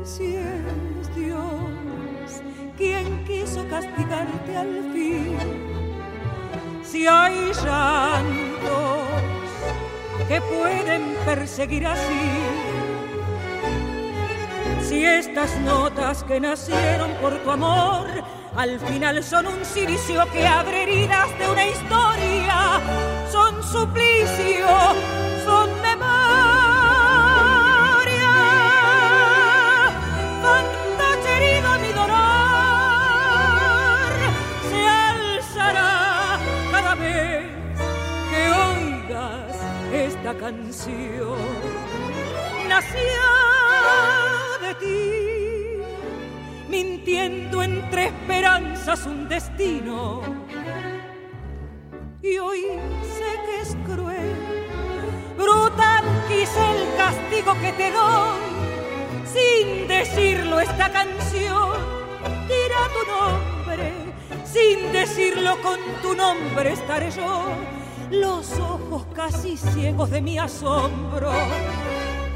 si 0.04 0.36
es 0.36 1.16
Dios 1.16 2.42
quien 2.76 3.24
quiso 3.24 3.66
castigarte 3.68 4.56
al 4.56 4.92
fin, 4.92 5.75
si 6.96 7.06
hay 7.06 7.52
llantos 7.52 9.08
que 10.28 10.40
pueden 10.40 11.14
perseguir 11.26 11.86
así, 11.86 12.30
si 14.80 15.04
estas 15.04 15.60
notas 15.60 16.24
que 16.24 16.40
nacieron 16.40 17.10
por 17.20 17.36
tu 17.40 17.50
amor 17.50 18.06
al 18.56 18.80
final 18.80 19.22
son 19.22 19.46
un 19.46 19.62
silicio 19.62 20.24
que 20.32 20.46
abre 20.46 20.84
heridas 20.84 21.38
de 21.38 21.50
una 21.50 21.66
historia, 21.66 22.80
son 23.30 23.62
suplicio, 23.62 24.66
canción. 40.34 41.38
Nació 42.68 43.22
de 44.60 44.74
ti, 44.74 46.68
mintiendo 46.68 47.62
entre 47.62 48.06
esperanzas 48.06 49.06
un 49.06 49.28
destino. 49.28 50.22
Y 52.22 52.38
hoy 52.38 52.62
sé 53.02 53.40
que 53.46 53.60
es 53.60 53.76
cruel, 53.86 54.34
brutal 55.36 56.04
quise 56.28 56.70
el 56.72 56.96
castigo 56.96 57.54
que 57.60 57.72
te 57.72 57.92
doy, 57.92 58.38
sin 59.32 59.86
decirlo 59.86 60.58
esta 60.60 60.90
canción 60.90 61.96
dirá 62.48 62.88
tu 62.94 63.02
nombre. 63.10 63.92
Sin 64.44 64.92
decirlo 64.92 65.60
con 65.62 65.78
tu 66.02 66.14
nombre 66.14 66.72
estaré 66.72 67.10
yo, 67.10 67.44
los 68.10 68.58
ojos 68.58 69.06
casi 69.14 69.56
ciegos 69.56 70.10
de 70.10 70.20
mi 70.20 70.38
asombro, 70.38 71.32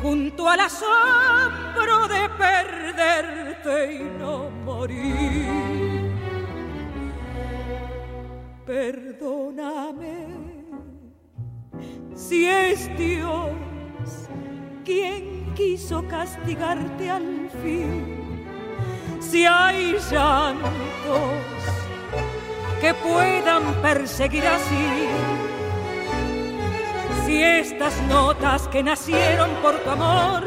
junto 0.02 0.48
al 0.48 0.60
asombro 0.60 2.08
de 2.08 2.28
perderte 2.30 3.94
y 3.94 4.18
no 4.18 4.50
morir. 4.64 5.70
Perdóname 8.66 10.26
si 12.14 12.46
es 12.46 12.96
Dios 12.96 13.50
quien 14.84 15.52
quiso 15.54 16.06
castigarte 16.06 17.10
al 17.10 17.50
fin, 17.62 18.44
si 19.20 19.44
hay 19.44 19.96
llantos 20.10 20.60
que 22.80 22.94
puedan 22.94 23.74
perseguir 23.82 24.46
así. 24.46 25.59
Si 27.30 27.40
estas 27.40 27.96
notas 28.08 28.66
que 28.66 28.82
nacieron 28.82 29.50
por 29.62 29.76
tu 29.84 29.90
amor 29.90 30.42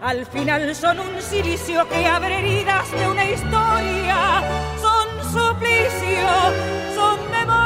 al 0.00 0.24
final 0.24 0.72
son 0.72 1.00
un 1.00 1.20
silicio 1.20 1.88
que 1.88 2.06
abre 2.06 2.38
heridas 2.38 2.88
de 2.92 3.08
una 3.08 3.24
historia, 3.24 4.40
son 4.80 5.08
suplicio, 5.32 6.28
son 6.94 7.18
memoria. 7.32 7.64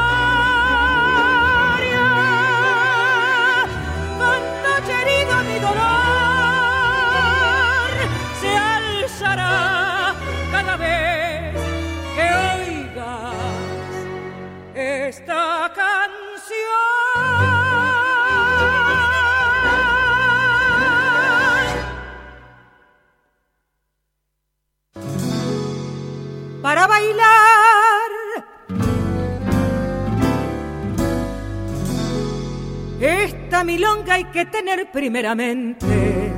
Noche 4.64 4.92
herido 5.02 5.34
mi 5.48 5.58
dolor 5.60 5.82
se 8.40 8.56
alzará 8.56 10.14
cada 10.50 10.76
vez 10.78 11.54
que 12.14 12.26
oigas 12.56 13.34
esta 14.74 15.70
canción. 15.76 16.01
Para 26.62 26.86
bailar 26.86 28.10
esta 33.00 33.64
milonga 33.64 34.14
hay 34.14 34.24
que 34.26 34.46
tener 34.46 34.92
primeramente 34.92 36.32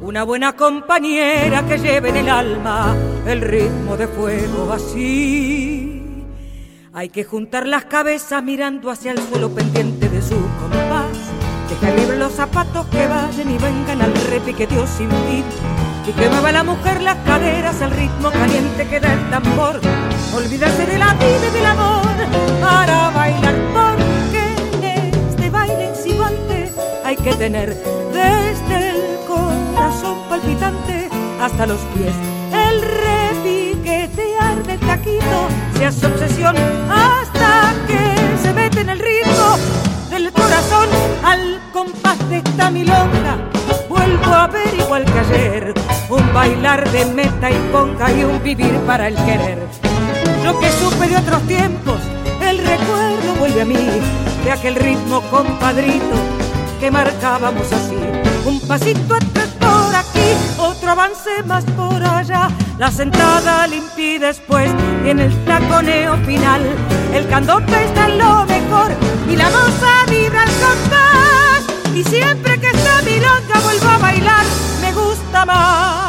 una 0.00 0.24
buena 0.24 0.54
compañera 0.54 1.64
que 1.68 1.78
lleve 1.78 2.08
en 2.08 2.16
el 2.16 2.28
alma 2.28 2.96
el 3.26 3.42
ritmo 3.42 3.96
de 3.96 4.08
fuego 4.08 4.72
así. 4.72 6.24
Hay 6.92 7.10
que 7.10 7.22
juntar 7.22 7.64
las 7.64 7.84
cabezas 7.84 8.42
mirando 8.42 8.90
hacia 8.90 9.12
el 9.12 9.18
suelo 9.18 9.50
pendiente 9.50 10.08
de 10.08 10.20
su 10.20 10.34
compás. 10.34 11.16
Dejar 11.68 11.96
libre 11.96 12.16
los 12.16 12.32
zapatos 12.32 12.86
que 12.86 13.06
vayan 13.06 13.50
y 13.50 13.58
vengan 13.58 14.02
al 14.02 14.14
repiqueteo 14.30 14.84
sin 14.84 15.08
fin. 15.10 15.44
Y 16.08 16.12
que 16.12 16.28
mueva 16.30 16.50
la 16.52 16.64
mujer 16.64 17.02
las 17.02 17.16
caderas 17.18 17.82
al 17.82 17.90
ritmo 17.90 18.30
caliente 18.30 18.88
que 18.88 18.98
da 18.98 19.12
el 19.12 19.28
tambor. 19.28 19.78
Olvidarse 20.34 20.86
de 20.86 20.96
la 20.96 21.12
vida 21.14 21.48
y 21.48 21.52
del 21.52 21.66
amor 21.66 22.16
para 22.62 23.10
bailar 23.10 23.54
porque 23.74 24.86
en 24.88 25.14
este 25.14 25.50
baile 25.50 25.90
exiguante 25.90 26.72
hay 27.04 27.16
que 27.16 27.34
tener 27.34 27.76
desde 28.12 28.90
el 28.90 29.18
corazón 29.26 30.18
palpitante 30.30 31.08
hasta 31.40 31.66
los 31.66 31.80
pies 31.94 32.14
el 32.52 32.82
repiquetear 32.82 34.62
del 34.66 34.80
taquito 34.80 35.48
se 35.76 35.86
hace 35.86 36.06
obsesión 36.06 36.56
hasta 36.90 37.74
que 37.86 38.42
se 38.42 38.52
mete 38.52 38.80
en 38.80 38.90
el 38.90 38.98
ritmo 38.98 39.56
del 40.10 40.32
corazón 40.32 40.88
al 41.24 41.60
compás 41.72 42.18
de 42.28 42.38
esta 42.38 42.70
milonga 42.70 43.57
vuelvo 43.98 44.34
a 44.34 44.46
ver 44.46 44.74
igual 44.78 45.04
que 45.04 45.18
ayer 45.18 45.74
un 46.08 46.32
bailar 46.32 46.90
de 46.90 47.04
meta 47.06 47.50
y 47.50 47.58
ponga 47.72 48.10
y 48.12 48.24
un 48.24 48.42
vivir 48.42 48.74
para 48.86 49.08
el 49.08 49.14
querer 49.16 49.58
lo 50.44 50.58
que 50.58 50.70
supe 50.72 51.08
de 51.08 51.16
otros 51.16 51.42
tiempos 51.42 52.00
el 52.40 52.58
recuerdo 52.58 53.34
vuelve 53.38 53.62
a 53.62 53.64
mí 53.64 53.86
de 54.44 54.52
aquel 54.52 54.74
ritmo 54.74 55.20
compadrito 55.30 56.16
que 56.80 56.90
marcábamos 56.90 57.72
así. 57.72 57.98
Un 58.46 58.60
pasito 58.60 59.14
atrás 59.14 59.48
por 59.58 59.94
aquí, 59.94 60.28
otro 60.58 60.90
avance 60.90 61.42
más 61.44 61.64
por 61.64 62.02
allá. 62.02 62.48
La 62.78 62.90
sentada 62.90 63.66
limpia 63.66 64.18
después 64.20 64.70
y 65.04 65.10
en 65.10 65.20
el 65.20 65.44
taconeo 65.44 66.16
final. 66.18 66.62
El 67.12 67.26
candombe 67.28 67.84
está 67.84 68.06
en 68.06 68.18
lo 68.18 68.46
mejor 68.46 68.92
y 69.28 69.36
la 69.36 69.50
moza 69.50 70.06
vibra 70.08 70.42
al 70.42 70.48
compás. 70.48 71.37
Y 71.98 72.04
siempre 72.04 72.60
que 72.60 72.68
esta 72.68 73.02
milonga 73.02 73.58
vuelvo 73.64 73.88
a 73.88 73.98
bailar, 73.98 74.44
me 74.80 74.92
gusta 74.92 75.44
más. 75.44 76.07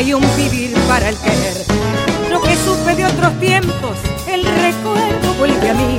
Y 0.00 0.02
ponga 0.02 0.02
y 0.02 0.14
un 0.14 0.36
vivir 0.36 0.74
para 0.88 1.08
el 1.08 1.16
querer. 1.16 1.64
Lo 2.30 2.40
que 2.40 2.56
supe 2.56 2.94
de 2.94 3.06
otros 3.06 3.38
tiempos, 3.38 3.96
el 4.26 4.44
recuerdo 4.44 5.34
vuelve 5.38 5.70
a 5.70 5.74
mí 5.74 5.98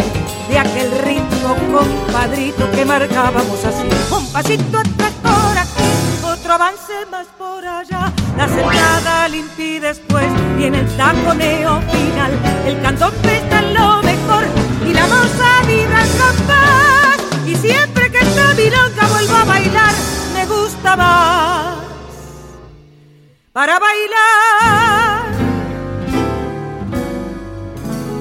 De 0.49 0.59
aquel 0.59 0.91
ritmo 1.03 1.55
compadrito 1.71 2.69
que 2.71 2.85
marcábamos 2.85 3.63
así. 3.63 3.87
Un 4.11 4.27
pasito 4.31 4.79
atrás 4.79 5.13
por 5.23 5.57
aquí, 5.57 6.23
otro 6.23 6.53
avance 6.53 6.93
más 7.09 7.27
por 7.37 7.65
allá. 7.65 8.11
La 8.37 8.47
sentada 8.47 9.27
limpia 9.27 9.79
después 9.79 10.25
y 10.59 10.65
en 10.65 10.75
el 10.75 10.87
taconeo 10.97 11.79
final 11.91 12.31
El 12.65 12.81
candombe 12.81 13.37
está 13.37 13.61
lo 13.61 14.03
mejor 14.03 14.43
y 14.87 14.93
la 14.93 15.07
moza 15.07 15.61
vibra 15.67 16.03
compás. 16.19 17.19
Y 17.45 17.55
siempre 17.55 18.11
que 18.11 18.19
esta 18.19 18.53
milonga 18.53 19.07
vuelvo 19.09 19.35
a 19.35 19.45
bailar 19.45 19.93
me 20.33 20.45
gusta 20.45 20.95
más 20.95 21.44
Para 23.55 23.79
bailar 23.79 25.31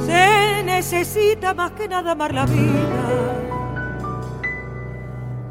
se 0.07 0.63
necesita 0.63 1.53
más 1.55 1.73
que 1.73 1.89
nada 1.89 2.13
amar 2.13 2.33
la 2.33 2.47
vida 2.47 3.35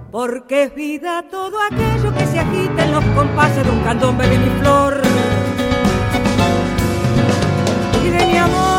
porque 0.10 0.64
es 0.64 0.74
vida 0.74 1.26
todo 1.30 1.58
aquello 1.62 2.16
que 2.16 2.26
se 2.28 2.40
agita 2.40 2.86
en 2.86 2.94
los 2.94 3.04
compases 3.14 3.66
de 3.66 3.72
un 3.72 3.84
candombe 3.84 4.26
de 4.26 4.38
mi 4.38 4.50
flor 4.62 5.02
y 8.06 8.10
de 8.10 8.26
mi 8.26 8.38
amor. 8.38 8.73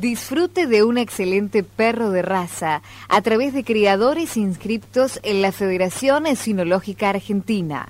Disfrute 0.00 0.66
de 0.66 0.82
un 0.82 0.98
excelente 0.98 1.62
perro 1.62 2.10
de 2.10 2.20
raza 2.20 2.82
a 3.08 3.22
través 3.22 3.54
de 3.54 3.62
criadores 3.62 4.36
inscriptos 4.36 5.20
en 5.22 5.40
la 5.40 5.52
Federación 5.52 6.24
Sinológica 6.34 7.10
Argentina, 7.10 7.88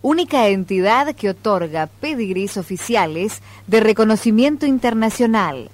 única 0.00 0.48
entidad 0.48 1.14
que 1.14 1.28
otorga 1.28 1.88
pedigrís 1.88 2.56
oficiales 2.56 3.42
de 3.66 3.80
reconocimiento 3.80 4.64
internacional. 4.64 5.68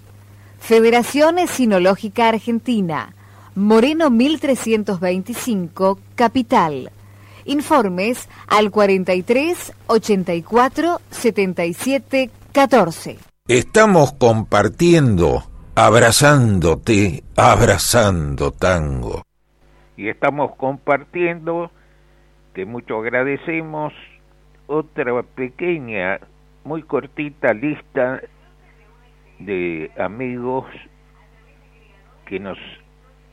Federación 0.58 1.36
Sinológica 1.46 2.26
Argentina, 2.28 3.14
Moreno 3.54 4.10
1325, 4.10 6.00
Capital. 6.16 6.90
Informes 7.44 8.28
al 8.48 8.72
43 8.72 9.72
84 9.86 11.00
77 11.12 12.30
14. 12.50 13.18
Estamos 13.46 14.12
compartiendo 14.14 15.44
abrazándote, 15.78 17.22
abrazando 17.36 18.50
tango. 18.50 19.22
Y 19.96 20.08
estamos 20.08 20.56
compartiendo, 20.56 21.70
que 22.52 22.66
mucho 22.66 22.98
agradecemos, 22.98 23.92
otra 24.66 25.22
pequeña, 25.22 26.18
muy 26.64 26.82
cortita 26.82 27.52
lista 27.54 28.20
de 29.38 29.92
amigos 29.96 30.64
que 32.26 32.40
nos 32.40 32.58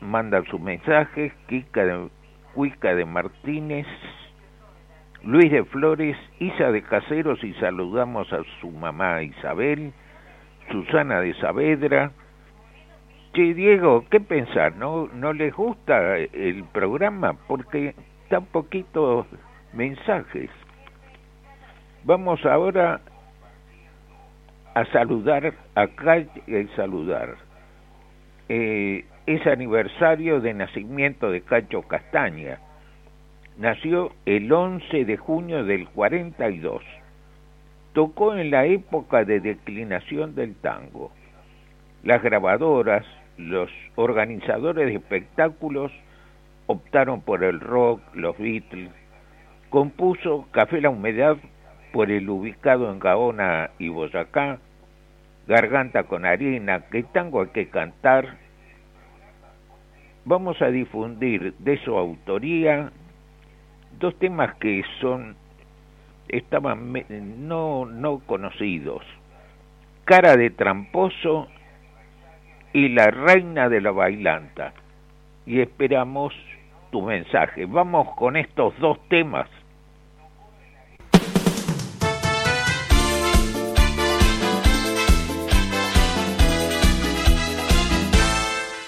mandan 0.00 0.44
sus 0.44 0.60
mensajes, 0.60 1.32
Kika 1.48 1.84
de, 1.84 2.08
Cuica 2.54 2.94
de 2.94 3.06
Martínez, 3.06 3.88
Luis 5.24 5.50
de 5.50 5.64
Flores, 5.64 6.16
Isa 6.38 6.70
de 6.70 6.82
Caseros 6.82 7.42
y 7.42 7.54
saludamos 7.54 8.32
a 8.32 8.38
su 8.60 8.70
mamá 8.70 9.22
Isabel, 9.22 9.92
Susana 10.70 11.20
de 11.20 11.34
Saavedra, 11.40 12.12
Diego, 13.42 14.04
¿qué 14.10 14.20
pensar? 14.20 14.76
¿No, 14.76 15.08
¿No 15.08 15.32
les 15.32 15.54
gusta 15.54 16.16
el 16.16 16.64
programa? 16.72 17.34
Porque 17.46 17.94
tan 18.28 18.46
poquitos 18.46 19.26
mensajes. 19.72 20.50
Vamos 22.04 22.44
ahora 22.46 23.00
a 24.74 24.84
saludar, 24.86 25.52
acá 25.74 26.18
y 26.18 26.66
saludar. 26.76 27.36
Eh, 28.48 29.04
es 29.26 29.46
aniversario 29.46 30.40
de 30.40 30.54
nacimiento 30.54 31.30
de 31.30 31.42
Cacho 31.42 31.82
Castaña. 31.82 32.58
Nació 33.58 34.12
el 34.24 34.52
11 34.52 35.04
de 35.04 35.16
junio 35.16 35.64
del 35.64 35.88
42. 35.88 36.82
Tocó 37.92 38.34
en 38.34 38.50
la 38.50 38.66
época 38.66 39.24
de 39.24 39.40
declinación 39.40 40.34
del 40.34 40.54
tango. 40.56 41.10
Las 42.02 42.22
grabadoras, 42.22 43.04
los 43.36 43.70
organizadores 43.94 44.86
de 44.86 44.94
espectáculos 44.94 45.92
optaron 46.66 47.20
por 47.20 47.44
el 47.44 47.60
rock, 47.60 48.00
los 48.14 48.36
Beatles. 48.38 48.90
Compuso 49.70 50.46
Café 50.52 50.80
la 50.80 50.90
Humedad 50.90 51.36
por 51.92 52.10
el 52.10 52.28
ubicado 52.28 52.90
en 52.90 52.98
Gaona 52.98 53.70
y 53.78 53.88
Boyacá, 53.88 54.58
Garganta 55.46 56.04
con 56.04 56.24
Arena, 56.24 56.80
que 56.90 57.02
tango 57.04 57.42
hay 57.42 57.48
que 57.48 57.68
cantar. 57.68 58.36
Vamos 60.24 60.60
a 60.60 60.68
difundir 60.68 61.54
de 61.58 61.78
su 61.84 61.96
autoría 61.96 62.90
dos 63.98 64.18
temas 64.18 64.54
que 64.56 64.82
son 65.00 65.36
estaban 66.28 66.92
no 67.46 67.86
no 67.86 68.18
conocidos. 68.26 69.02
Cara 70.04 70.36
de 70.36 70.50
tramposo 70.50 71.48
y 72.76 72.90
la 72.90 73.06
reina 73.06 73.70
de 73.70 73.80
la 73.80 73.90
bailanta. 73.90 74.74
Y 75.46 75.62
esperamos 75.62 76.34
tu 76.90 77.00
mensaje. 77.00 77.64
Vamos 77.64 78.14
con 78.16 78.36
estos 78.36 78.78
dos 78.78 78.98
temas. 79.08 79.48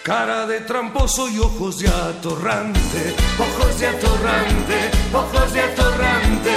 Cara 0.02 0.46
de 0.46 0.60
tramposo 0.60 1.26
y 1.30 1.38
ojos 1.38 1.80
de 1.80 1.88
atorrante, 1.88 3.14
ojos 3.38 3.80
de 3.80 3.86
atorrante, 3.86 4.78
ojos 5.14 5.52
de 5.54 5.60
atorrante, 5.60 6.54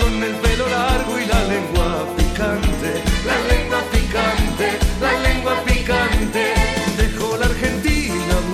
con 0.00 0.22
el 0.22 0.34
pelo 0.36 0.68
largo 0.68 1.18
y 1.18 1.26
la 1.26 1.42
lengua 1.44 2.06
picante, 2.16 3.02
la 3.26 3.47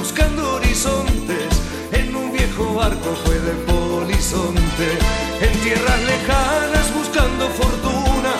buscando 0.04 0.56
horizontes, 0.56 1.48
en 1.90 2.14
un 2.14 2.30
viejo 2.30 2.74
barco 2.74 3.16
fue 3.24 3.38
de 3.40 3.52
polizonte, 3.72 4.88
en 5.40 5.52
tierras 5.60 6.00
lejanas 6.12 6.92
buscando 6.94 7.48
fortuna, 7.48 8.32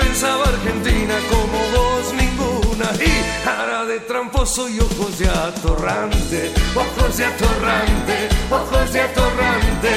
pensaba 0.00 0.44
Argentina 0.44 1.14
como 1.28 1.58
vos 1.76 2.14
ninguna. 2.14 2.88
Y 3.10 3.44
cara 3.44 3.84
de 3.84 4.00
tramposo 4.00 4.70
y 4.70 4.80
ojos 4.80 5.18
de 5.18 5.28
atorrante, 5.28 6.50
ojos 6.74 7.18
de 7.18 7.26
atorrante, 7.26 8.16
ojos 8.50 8.92
de 8.94 9.00
atorrante, 9.02 9.92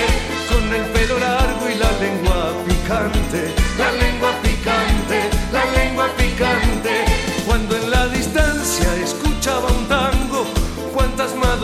con 0.51 0.63
el 0.73 0.85
pelo 0.95 1.17
largo 1.17 1.63
y 1.73 1.75
la 1.75 1.91
lengua 2.03 2.39
picante, 2.67 3.55
la 3.77 3.89
lengua 4.03 4.31
picante, 4.43 4.94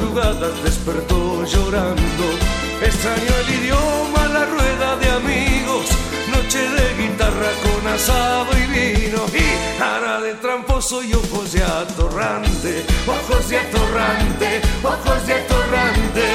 cuántas 0.02 0.36
madrugadas 0.42 0.64
despertó 0.64 1.46
llorando, 1.46 2.26
extrañó 2.82 3.38
el 3.46 3.64
idioma, 3.64 4.28
la 4.34 4.46
rueda 4.46 4.96
de 4.98 5.10
amigos, 5.10 5.86
noche 6.30 6.60
de 6.60 7.04
guitarra 7.04 7.52
con 7.64 7.88
asado 7.88 8.48
y 8.58 8.68
vino, 8.72 9.26
y 9.34 9.80
cara 9.80 10.22
de 10.22 10.34
tramposo 10.36 11.04
y 11.04 11.14
ojos 11.14 11.54
de 11.54 11.64
atorrante, 11.64 12.86
ojos 13.08 13.50
de 13.50 13.60
atorrante, 13.60 14.62
ojos 14.84 15.28
de 15.28 15.34
atorrante, 15.34 16.26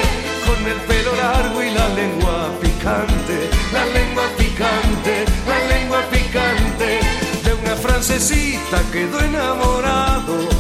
con 0.46 0.66
el 0.66 0.80
pelo 0.86 1.14
largo 1.16 1.62
y 1.62 1.70
la 1.70 1.88
lengua 1.90 2.48
picante, 2.60 3.50
la 3.72 3.84
lengua 3.86 4.24
picante, 4.36 5.24
la 5.46 5.76
lengua 5.76 6.00
picante, 6.10 7.00
de 7.44 7.54
una 7.54 7.76
francesita 7.76 8.82
quedó 8.92 9.20
enamorado 9.20 10.55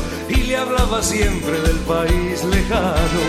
hablaba 0.56 1.02
siempre 1.02 1.60
del 1.60 1.78
país 1.80 2.44
lejano. 2.44 3.22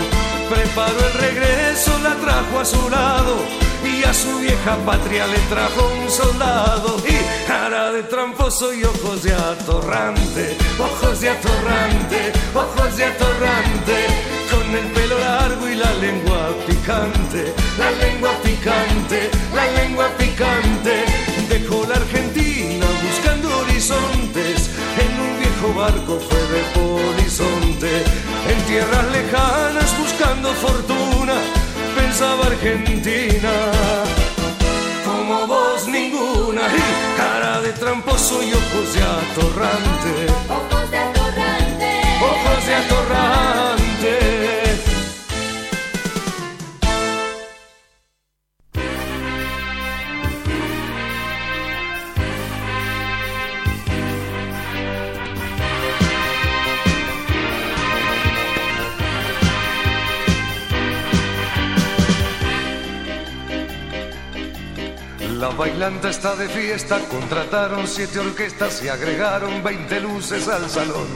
Preparó 0.48 0.98
el 1.06 1.12
regreso, 1.20 1.92
la 2.02 2.14
trajo 2.16 2.60
a 2.60 2.64
su 2.64 2.88
lado 2.88 3.36
y 3.84 4.02
a 4.04 4.14
su 4.14 4.38
vieja 4.38 4.76
patria 4.84 5.26
le 5.26 5.38
trajo 5.50 5.90
un 6.02 6.10
soldado 6.10 6.96
y 7.06 7.46
cara 7.46 7.92
de 7.92 8.02
tramposo 8.04 8.72
y 8.72 8.82
ojos 8.84 9.22
de 9.22 9.34
atorrante, 9.34 10.56
ojos 10.78 11.20
de 11.20 11.30
atorrante, 11.30 12.32
ojos 12.54 12.96
de 12.96 13.04
atorrante, 13.04 14.06
con 14.50 14.74
el 14.74 14.86
pelo 14.92 15.18
largo 15.18 15.68
y 15.68 15.74
la 15.76 15.92
lengua 15.94 16.48
picante, 16.66 17.52
la 17.78 17.90
lengua 17.90 18.30
picante, 18.42 19.30
de 38.18 38.24
tramposo 38.24 38.42
y 38.42 38.52
ojos 38.52 38.94
de 38.94 39.02
atorrante. 39.02 40.26
Ojos 40.48 40.90
de 40.90 40.98
atorrante. 40.98 42.00
Ojos 42.20 42.66
de 42.66 42.74
atorrante. 42.74 43.37
Bailanta 65.58 66.08
está 66.08 66.36
de 66.36 66.48
fiesta, 66.48 67.00
contrataron 67.10 67.88
siete 67.88 68.20
orquestas 68.20 68.80
y 68.84 68.88
agregaron 68.88 69.60
20 69.64 70.00
luces 70.00 70.46
al 70.46 70.70
salón. 70.70 71.08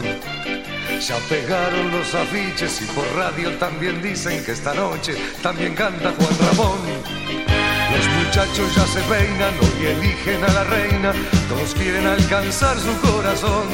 Ya 1.01 1.17
pegaron 1.29 1.93
los 1.93 2.13
afiches 2.13 2.83
y 2.83 2.87
por 2.87 3.07
radio 3.15 3.57
también 3.59 4.03
dicen 4.03 4.45
que 4.45 4.51
esta 4.51 4.75
noche 4.75 5.15
también 5.43 5.77
canta 5.77 6.13
Juan 6.19 6.39
Ramón. 6.41 6.81
Los 7.95 8.27
muchachos 8.27 8.75
ya 8.75 8.87
se 8.87 9.01
peinan, 9.03 9.55
hoy 9.61 9.87
eligen 9.87 10.43
a 10.43 10.53
la 10.53 10.65
reina, 10.65 11.13
todos 11.49 11.73
quieren 11.75 12.05
alcanzar 12.05 12.77
su 12.79 13.01
corazón. 13.01 13.69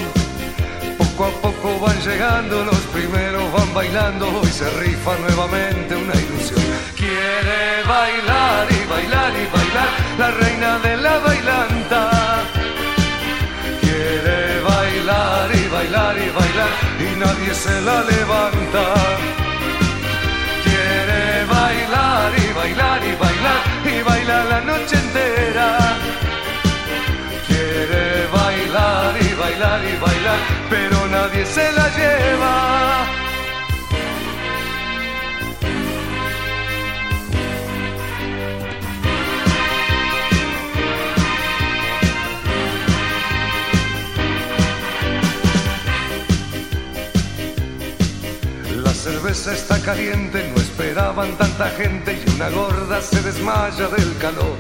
Poco 0.99 1.25
a 1.25 1.31
poco 1.41 1.81
van 1.81 1.99
llegando, 2.03 2.65
los 2.65 2.81
primeros 2.93 3.51
van 3.55 3.73
bailando, 3.73 4.29
hoy 4.39 4.51
se 4.51 4.69
rifa 4.81 5.17
nuevamente 5.17 5.97
una 5.97 6.15
ilusión. 6.15 6.68
Quiere 7.09 7.85
bailar 7.89 8.67
y 8.71 8.85
bailar 8.93 9.33
y 9.43 9.47
bailar, 9.57 9.91
la 10.19 10.31
reina 10.43 10.79
de 10.81 10.97
la 10.99 11.19
bailanta. 11.21 12.01
Quiere 13.81 14.61
bailar 14.61 15.49
y 15.61 15.69
bailar 15.75 16.17
y 16.19 16.29
bailar, 16.39 16.73
y 17.07 17.09
nadie 17.25 17.55
se 17.55 17.81
la 17.81 17.99
levanta. 18.13 18.85
Quiere 20.67 21.47
bailar 21.57 22.31
y 22.45 22.53
bailar 22.61 23.01
y 23.11 23.15
bailar, 23.25 23.61
y 23.95 24.03
bailar 24.11 24.45
la 24.53 24.61
noche 24.71 24.97
entera. 25.05 25.69
Quiere 27.49 28.27
bailar 28.39 29.15
y 29.27 29.35
bailar 29.43 29.81
y 29.93 29.97
bailar, 30.05 30.41
pero 30.69 31.07
nadie 31.07 31.47
se 31.47 31.73
la 31.73 31.87
lleva. 31.97 33.28
Está 49.31 49.79
caliente, 49.83 50.51
no 50.55 50.63
esperaban 50.63 51.37
tanta 51.37 51.69
gente 51.71 52.19
y 52.19 52.31
una 52.35 52.49
gorda 52.49 53.03
se 53.03 53.21
desmaya 53.21 53.87
del 53.89 54.17
calor. 54.17 54.57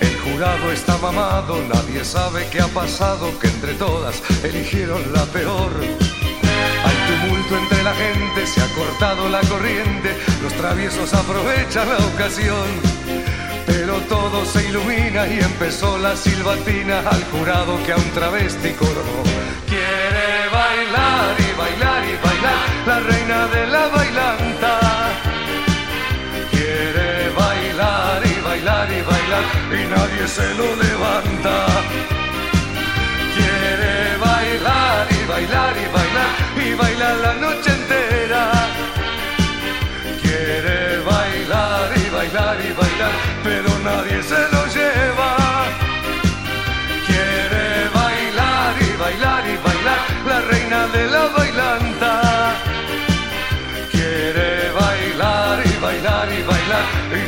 El 0.00 0.20
jurado 0.20 0.72
está 0.72 0.98
mamado, 0.98 1.62
nadie 1.72 2.04
sabe 2.04 2.44
qué 2.50 2.60
ha 2.60 2.66
pasado, 2.66 3.30
que 3.38 3.46
entre 3.46 3.74
todas 3.74 4.20
eligieron 4.42 5.00
la 5.12 5.24
peor. 5.26 5.70
Hay 5.80 6.96
tumulto 7.06 7.56
entre 7.56 7.84
la 7.84 7.94
gente, 7.94 8.46
se 8.48 8.60
ha 8.60 8.66
cortado 8.74 9.28
la 9.28 9.40
corriente, 9.42 10.16
los 10.42 10.52
traviesos 10.54 11.14
aprovechan 11.14 11.88
la 11.88 11.98
ocasión. 11.98 12.66
Pero 13.64 13.98
todo 14.08 14.44
se 14.44 14.68
ilumina 14.68 15.28
y 15.28 15.38
empezó 15.38 15.98
la 15.98 16.16
silbatina 16.16 16.98
al 17.08 17.22
jurado 17.26 17.80
que 17.84 17.92
a 17.92 17.96
un 17.96 18.10
travesti 18.10 18.70
coronó. 18.70 19.22
Quiere 19.68 20.48
bailar 20.52 21.36
y 21.38 21.51
la 22.86 22.98
reina 22.98 23.46
de 23.48 23.66
la 23.66 23.86
bailanta. 23.88 24.72
Quiere 26.50 27.30
bailar 27.30 28.22
y 28.26 28.40
bailar 28.40 28.88
y 28.90 29.02
bailar 29.02 29.44
y 29.70 29.82
nadie 29.94 30.28
se 30.28 30.54
lo 30.54 30.68
levanta. 30.76 31.66
Quiere 33.36 34.16
bailar 34.18 35.06
y 35.10 35.24
bailar 35.32 35.74
y 35.84 35.86
bailar 35.96 36.30
y 36.66 36.74
bailar 36.74 37.16
la 37.26 37.34
noche 37.34 37.70
entera. 37.70 38.42
Quiere 40.22 40.98
bailar 41.10 41.90
y 41.96 42.10
bailar 42.10 42.56
y 42.68 42.72
bailar, 42.80 43.14
pero 43.44 43.70
nadie 43.84 44.22
se 44.22 44.42
lo 44.52 44.62
lleva. 44.76 45.30
Quiere 47.06 47.88
bailar 47.94 48.74
y 48.80 48.96
bailar 49.02 49.42
y 49.54 49.56
bailar, 49.66 50.00
la 50.26 50.40
reina 50.50 50.86
de 50.88 51.06
la 51.06 51.26
bailanta. 51.28 51.91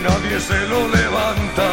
Nadie 0.04 0.38
se 0.38 0.60
lo 0.72 0.80
levanta. 0.88 1.68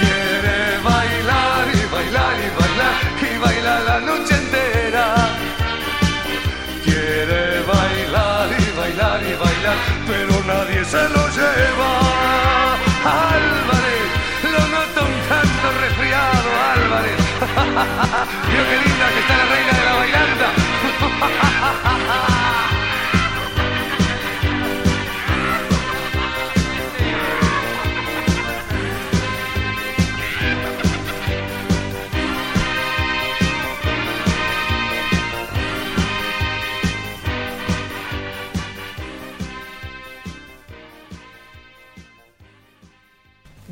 Quiere 0.00 0.58
bailar 0.90 1.64
y 1.80 1.82
bailar 1.94 2.36
y 2.46 2.50
bailar, 2.58 2.96
y 3.28 3.38
bailar 3.44 3.80
la 3.90 3.98
noche 4.00 4.34
entera. 4.42 5.04
Quiere 6.84 7.42
bailar 7.72 8.48
y 8.64 8.66
bailar 8.80 9.20
y 9.30 9.34
bailar, 9.44 9.78
pero 10.10 10.34
nadie 10.52 10.84
se 10.92 11.02
lo 11.14 11.22
lleva. 11.38 11.90
Álvarez, 13.32 14.08
lo 14.54 14.62
noto 14.74 15.00
un 15.12 15.18
tanto 15.32 15.66
resfriado, 15.84 16.48
Álvarez. 16.74 17.20
Qué 18.50 18.60
linda 18.84 19.06
que 19.12 19.20
está 19.24 19.34
la 19.40 19.46
reina 19.54 19.85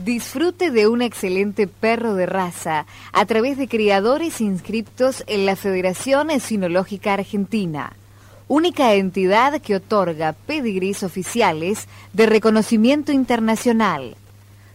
Disfrute 0.04 0.70
de 0.70 0.86
un 0.86 1.00
excelente 1.00 1.66
perro 1.66 2.14
de 2.14 2.26
raza 2.26 2.84
a 3.14 3.24
través 3.24 3.56
de 3.56 3.68
criadores 3.68 4.42
inscriptos 4.42 5.24
en 5.26 5.46
la 5.46 5.56
Federación 5.56 6.30
Esinológica 6.30 7.14
Argentina, 7.14 7.94
única 8.46 8.92
entidad 8.92 9.62
que 9.62 9.76
otorga 9.76 10.34
pedigrís 10.34 11.02
oficiales 11.04 11.88
de 12.12 12.26
reconocimiento 12.26 13.12
internacional. 13.12 14.16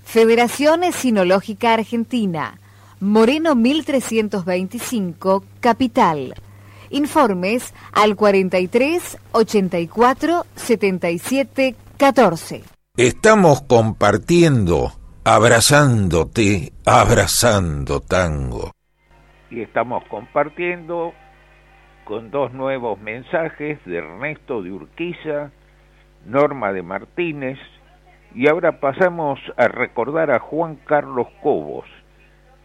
Federación 0.03 0.83
Esinológica 0.83 1.75
Argentina, 1.75 2.59
Moreno 2.99 3.53
1325, 3.53 5.43
Capital. 5.59 6.33
Informes 6.89 7.75
al 7.91 8.15
43 8.15 9.17
84 9.33 10.45
77 10.55 11.75
14. 11.97 12.63
Estamos 12.97 13.61
compartiendo 13.61 14.98
abrazándote, 15.23 16.71
abrazando 16.85 17.99
tango. 17.99 18.71
Y 19.49 19.61
estamos 19.61 20.03
compartiendo 20.05 21.13
con 22.05 22.31
dos 22.31 22.53
nuevos 22.53 22.99
mensajes 22.99 23.79
de 23.85 23.97
Ernesto 23.97 24.61
de 24.61 24.71
Urquiza, 24.71 25.51
Norma 26.25 26.71
de 26.73 26.83
Martínez, 26.83 27.59
y 28.33 28.47
ahora 28.47 28.79
pasamos 28.79 29.39
a 29.57 29.67
recordar 29.67 30.31
a 30.31 30.39
Juan 30.39 30.77
Carlos 30.85 31.27
Cobos. 31.41 31.85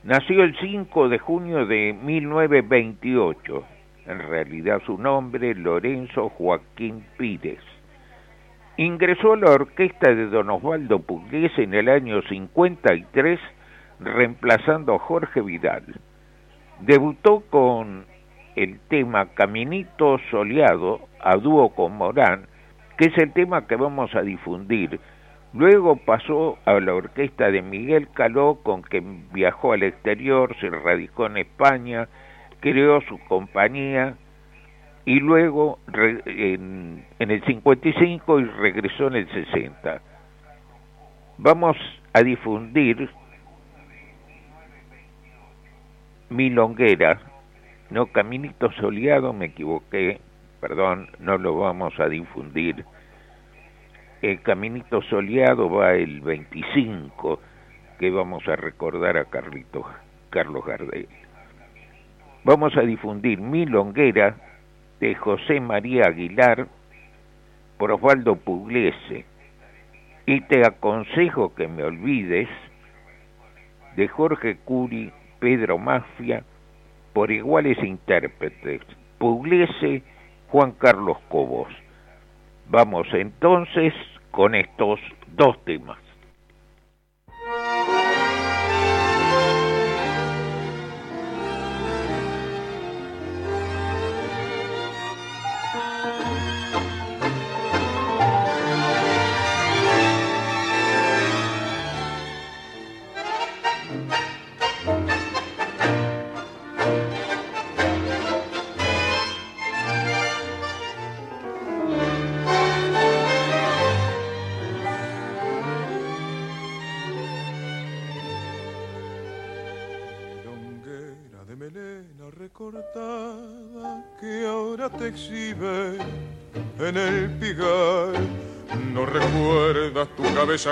Nació 0.03 0.45
el 0.45 0.57
5 0.61 1.09
de 1.09 1.19
junio 1.19 1.67
de 1.67 1.95
1928. 1.95 3.65
En 4.07 4.19
realidad 4.19 4.83
su 4.85 4.99
nombre, 4.99 5.55
Lorenzo 5.55 6.29
Joaquín 6.29 7.07
Pírez. 7.17 7.61
Ingresó 8.77 9.35
a 9.35 9.37
la 9.37 9.53
orquesta 9.53 10.13
de 10.13 10.27
Don 10.27 10.51
Osvaldo 10.51 10.99
Pugliese 10.99 11.63
en 11.63 11.75
el 11.75 11.89
año 11.89 12.21
53, 12.23 13.39
reemplazando 14.01 14.97
a 14.97 14.99
Jorge 14.99 15.43
Vidal. 15.43 15.85
Debutó 16.81 17.45
con 17.51 18.05
el 18.57 18.81
tema 18.89 19.27
Caminito 19.35 20.19
Soleado, 20.29 21.03
a 21.21 21.37
dúo 21.37 21.73
con 21.73 21.97
Morán, 21.97 22.49
que 22.99 23.07
es 23.07 23.19
el 23.19 23.33
tema 23.33 23.69
que 23.69 23.77
vamos 23.77 24.13
a 24.17 24.23
difundir. 24.23 24.99
Luego 25.53 25.95
pasó 25.95 26.59
a 26.65 26.73
la 26.81 26.95
orquesta 26.95 27.53
de 27.53 27.63
Miguel 27.63 28.09
Caló, 28.13 28.59
con 28.65 28.83
quien 28.83 29.33
viajó 29.33 29.73
al 29.73 29.85
exterior, 29.85 30.57
se 30.61 30.69
radicó 30.69 31.27
en 31.27 31.37
España, 31.37 32.09
creó 32.59 33.01
su 33.03 33.21
compañía 33.29 34.17
y 35.07 35.21
luego 35.21 35.79
en, 36.27 37.05
el 37.19 37.45
55 37.45 38.41
y 38.41 38.45
regresó 38.45 39.09
en 39.09 39.17
el 39.17 39.29
60. 39.31 40.01
Vamos 41.39 41.77
a 42.13 42.23
difundir 42.23 43.11
Milonguera, 46.31 47.21
no 47.91 48.07
Caminito 48.07 48.73
Soleado, 48.73 49.33
me 49.33 49.47
equivoqué, 49.47 50.21
perdón, 50.61 51.11
no 51.19 51.37
lo 51.37 51.59
vamos 51.59 51.99
a 52.01 52.09
difundir. 52.09 52.85
El 54.23 54.41
Caminito 54.41 55.03
Soleado 55.03 55.69
va 55.69 55.95
el 55.95 56.23
25, 56.23 57.41
que 57.99 58.11
vamos 58.11 58.49
a 58.49 58.57
recordar 58.57 59.19
a 59.19 59.27
Carlito, 59.27 59.85
Carlos 60.31 60.65
Gardel. 60.65 61.09
Vamos 62.45 62.77
a 62.77 62.81
difundir 62.83 63.39
Milonguera, 63.39 64.37
de 65.01 65.15
José 65.15 65.61
María 65.61 66.07
Aguilar 66.07 66.67
por 67.79 67.93
Osvaldo 67.93 68.37
Pugliese 68.37 69.25
y 70.27 70.41
te 70.43 70.67
aconsejo 70.67 71.55
que 71.55 71.69
me 71.69 71.85
olvides 71.85 72.49
de 73.97 74.09
Jorge 74.09 74.57
Curi, 74.65 75.13
Pedro 75.39 75.79
Mafia, 75.79 76.45
por 77.13 77.31
iguales 77.31 77.79
intérpretes, 77.83 78.81
Pugliese, 79.19 80.03
Juan 80.49 80.73
Carlos 80.73 81.19
Cobos. 81.29 81.73
Vamos 82.69 83.07
entonces 83.13 83.93
con 84.31 84.55
estos 84.55 84.99
dos 85.37 85.63
temas. 85.65 86.04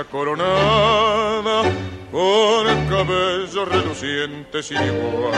Coronada 0.01 1.61
con 2.11 2.67
el 2.67 2.89
cabello 2.89 3.65
reluciente 3.65 4.63
sin 4.63 4.77
igual. 4.77 5.33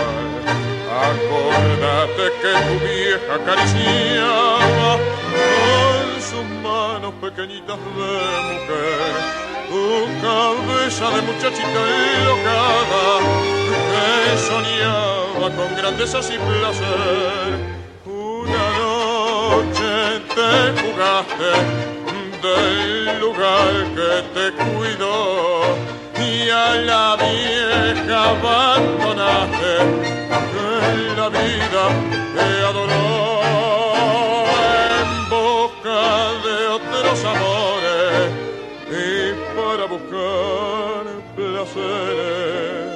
Acordate 0.89 2.31
que 2.41 2.53
tu 2.65 2.85
vieja 2.85 3.35
acariciaba 3.35 4.97
con 5.33 6.21
sus 6.21 6.45
manos 6.63 7.13
pequeñitas 7.15 7.77
de 7.77 7.83
mujer 8.53 9.45
tu 9.67 10.05
cabeza 10.21 11.09
de 11.09 11.21
muchachita 11.23 11.81
enlocada 12.17 13.19
que 13.91 14.37
soñaba 14.37 15.55
con 15.55 15.75
grandezas 15.75 16.31
y 16.31 16.37
placer. 16.37 17.75
Una 18.05 18.69
noche 18.79 20.21
te 20.33 20.81
jugaste 20.81 21.94
del 22.45 23.19
lugar 23.19 23.73
que 23.97 24.11
te 24.35 24.45
cuidó 24.63 25.75
y 26.19 26.49
a 26.49 26.75
la 26.89 27.05
vieja 27.15 28.17
abandonaste 28.35 29.73
que 30.51 30.69
la 31.17 31.27
vida 31.29 31.83
te 32.35 32.47
adoró 32.69 33.05
en 35.01 35.09
boca 35.29 36.03
de 36.45 36.57
otros 36.77 37.17
amores 37.33 38.25
y 38.91 39.03
para 39.57 39.83
buscar 39.93 41.03
placeres 41.35 42.95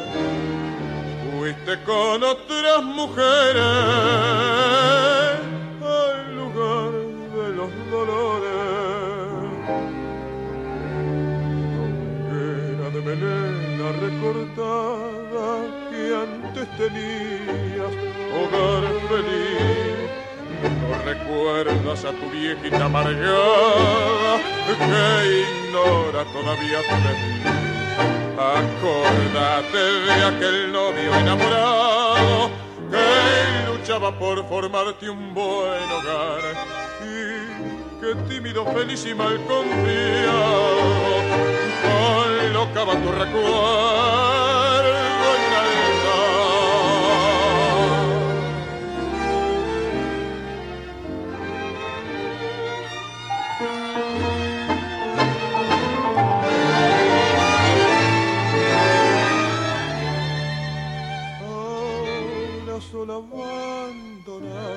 fuiste 1.32 1.74
con 1.86 2.24
otras 2.24 2.84
mujeres 2.84 3.60
melena 13.90 14.00
recortada 14.00 15.48
que 15.90 16.14
antes 16.14 16.68
tenías 16.78 17.94
hogar 18.36 18.84
feliz. 19.10 20.10
No 20.82 20.92
recuerdas 21.06 22.06
a 22.06 22.12
tu 22.12 22.30
viejita 22.30 22.86
amargada 22.86 24.40
que 24.68 25.42
ignora 25.42 26.26
todavía 26.26 26.80
tu 26.90 26.96
desliz. 27.06 27.46
Acordate 28.38 29.84
de 30.06 30.24
aquel 30.24 30.72
novio 30.72 31.16
enamorado 31.16 32.50
que 32.90 33.72
luchaba 33.72 34.18
por 34.18 34.48
formarte 34.48 35.10
un 35.10 35.34
buen 35.34 35.92
hogar 35.92 36.42
y 37.02 37.14
que 38.00 38.16
tímido, 38.30 38.66
feliz 38.66 39.06
y 39.06 39.14
mal 39.14 39.38
confiado 39.46 40.80
colocaba 42.52 42.94
tu 42.94 43.12
recuerdo 43.12 44.40
en. 45.36 46.10
Ahora 61.50 62.82
sola 62.82 63.16
abandonada 63.16 64.70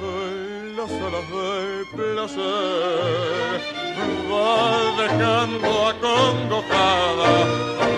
en 0.00 0.76
las 0.76 0.90
salas 0.90 1.26
del 1.30 1.86
placer 1.94 3.83
va 4.30 4.92
dejando 5.02 5.88
acongojada 5.88 7.32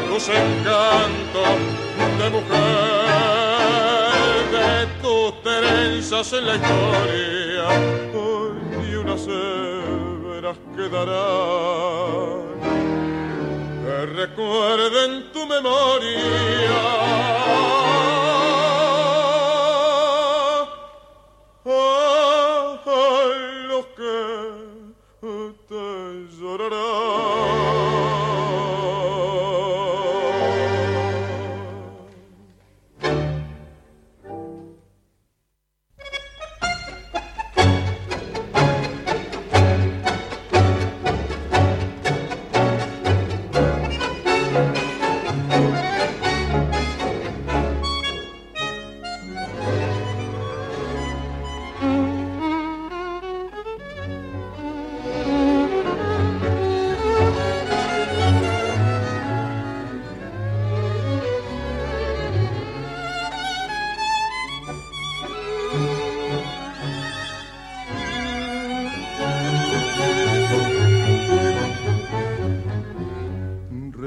tus 0.08 0.28
encantos 0.28 1.56
de 2.18 2.30
mujer. 2.30 3.26
De 4.56 4.86
tus 5.02 5.42
trenzas 5.42 6.32
en 6.32 6.46
la 6.46 6.54
historia 6.56 7.64
hoy 8.14 8.56
y 8.88 8.94
unas 8.94 9.20
severas 9.20 10.56
quedarán. 10.76 12.46
Que 13.84 13.96
recuerden 14.06 15.32
tu 15.32 15.46
memoria 15.46 16.82
te 26.56 26.62
llorarán. 26.70 27.25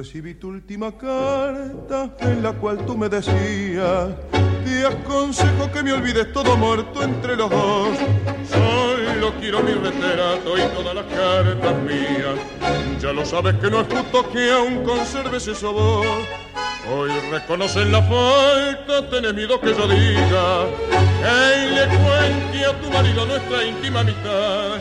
Recibí 0.09 0.33
tu 0.33 0.47
última 0.47 0.91
carta 0.97 2.15
en 2.21 2.41
la 2.41 2.53
cual 2.53 2.83
tú 2.83 2.97
me 2.97 3.07
decías 3.07 4.09
Te 4.65 4.83
aconsejo 4.83 5.71
que 5.71 5.83
me 5.83 5.93
olvides 5.93 6.33
todo 6.33 6.57
muerto 6.57 7.03
entre 7.03 7.35
los 7.35 7.47
dos. 7.47 7.95
Solo 8.49 9.33
quiero 9.39 9.61
mi 9.61 9.71
retrato 9.71 10.57
y 10.57 10.61
todas 10.73 10.95
las 10.95 11.05
cartas 11.05 11.75
mías. 11.83 12.39
Ya 12.99 13.13
lo 13.13 13.23
sabes 13.23 13.53
que 13.57 13.69
no 13.69 13.81
es 13.81 13.87
justo 13.87 14.27
que 14.31 14.51
aún 14.51 14.83
conserves 14.83 15.47
eso 15.47 15.73
vos 15.73 16.07
Hoy 16.91 17.11
reconocen 17.29 17.91
la 17.91 18.01
falta, 18.01 19.07
tenés 19.11 19.35
miedo 19.35 19.61
que 19.61 19.75
yo 19.75 19.87
diga 19.87 20.65
Que 21.21 21.69
le 21.69 21.85
cuente 21.85 22.65
a 22.65 22.81
tu 22.81 22.89
marido 22.89 23.27
nuestra 23.27 23.63
íntima 23.63 23.99
amistad. 23.99 24.79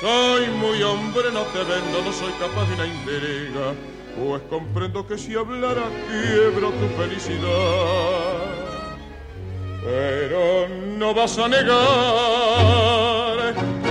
Soy 0.00 0.46
muy 0.58 0.82
hombre, 0.82 1.24
no 1.34 1.42
te 1.52 1.58
vendo, 1.58 2.00
no 2.02 2.12
soy 2.14 2.32
capaz 2.40 2.66
de 2.66 2.74
una 2.76 2.86
intriga. 2.86 3.99
Pues 4.16 4.42
comprendo 4.50 5.06
que 5.06 5.16
si 5.16 5.36
hablara 5.36 5.84
quiebro 6.08 6.70
tu 6.70 6.88
felicidad. 7.00 8.60
Pero 9.82 10.68
no 10.98 11.14
vas 11.14 11.38
a 11.38 11.48
negar 11.48 11.78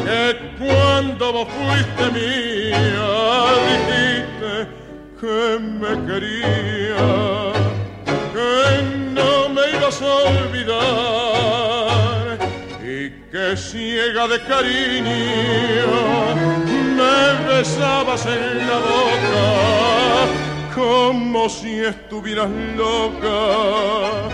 que 0.03 0.35
cuando 0.59 1.33
vos 1.33 1.47
fuiste 1.47 2.11
mía 2.11 3.09
dijiste 3.69 4.67
que 5.19 5.59
me 5.59 5.91
quería, 6.05 7.07
que 8.33 8.57
no 9.13 9.49
me 9.49 9.63
ibas 9.75 9.99
a 10.01 10.13
olvidar 10.29 12.37
y 12.83 13.09
que 13.31 13.45
ciega 13.57 14.27
de 14.27 14.39
cariño 14.43 15.89
me 16.99 17.47
besabas 17.47 18.25
en 18.25 18.67
la 18.67 18.77
boca 18.77 19.47
como 20.75 21.49
si 21.49 21.79
estuvieras 21.83 22.49
loca, 22.75 24.29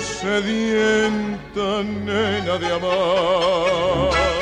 sedienta 0.00 1.82
nena 1.82 2.54
de 2.58 2.68
amar. 2.78 4.39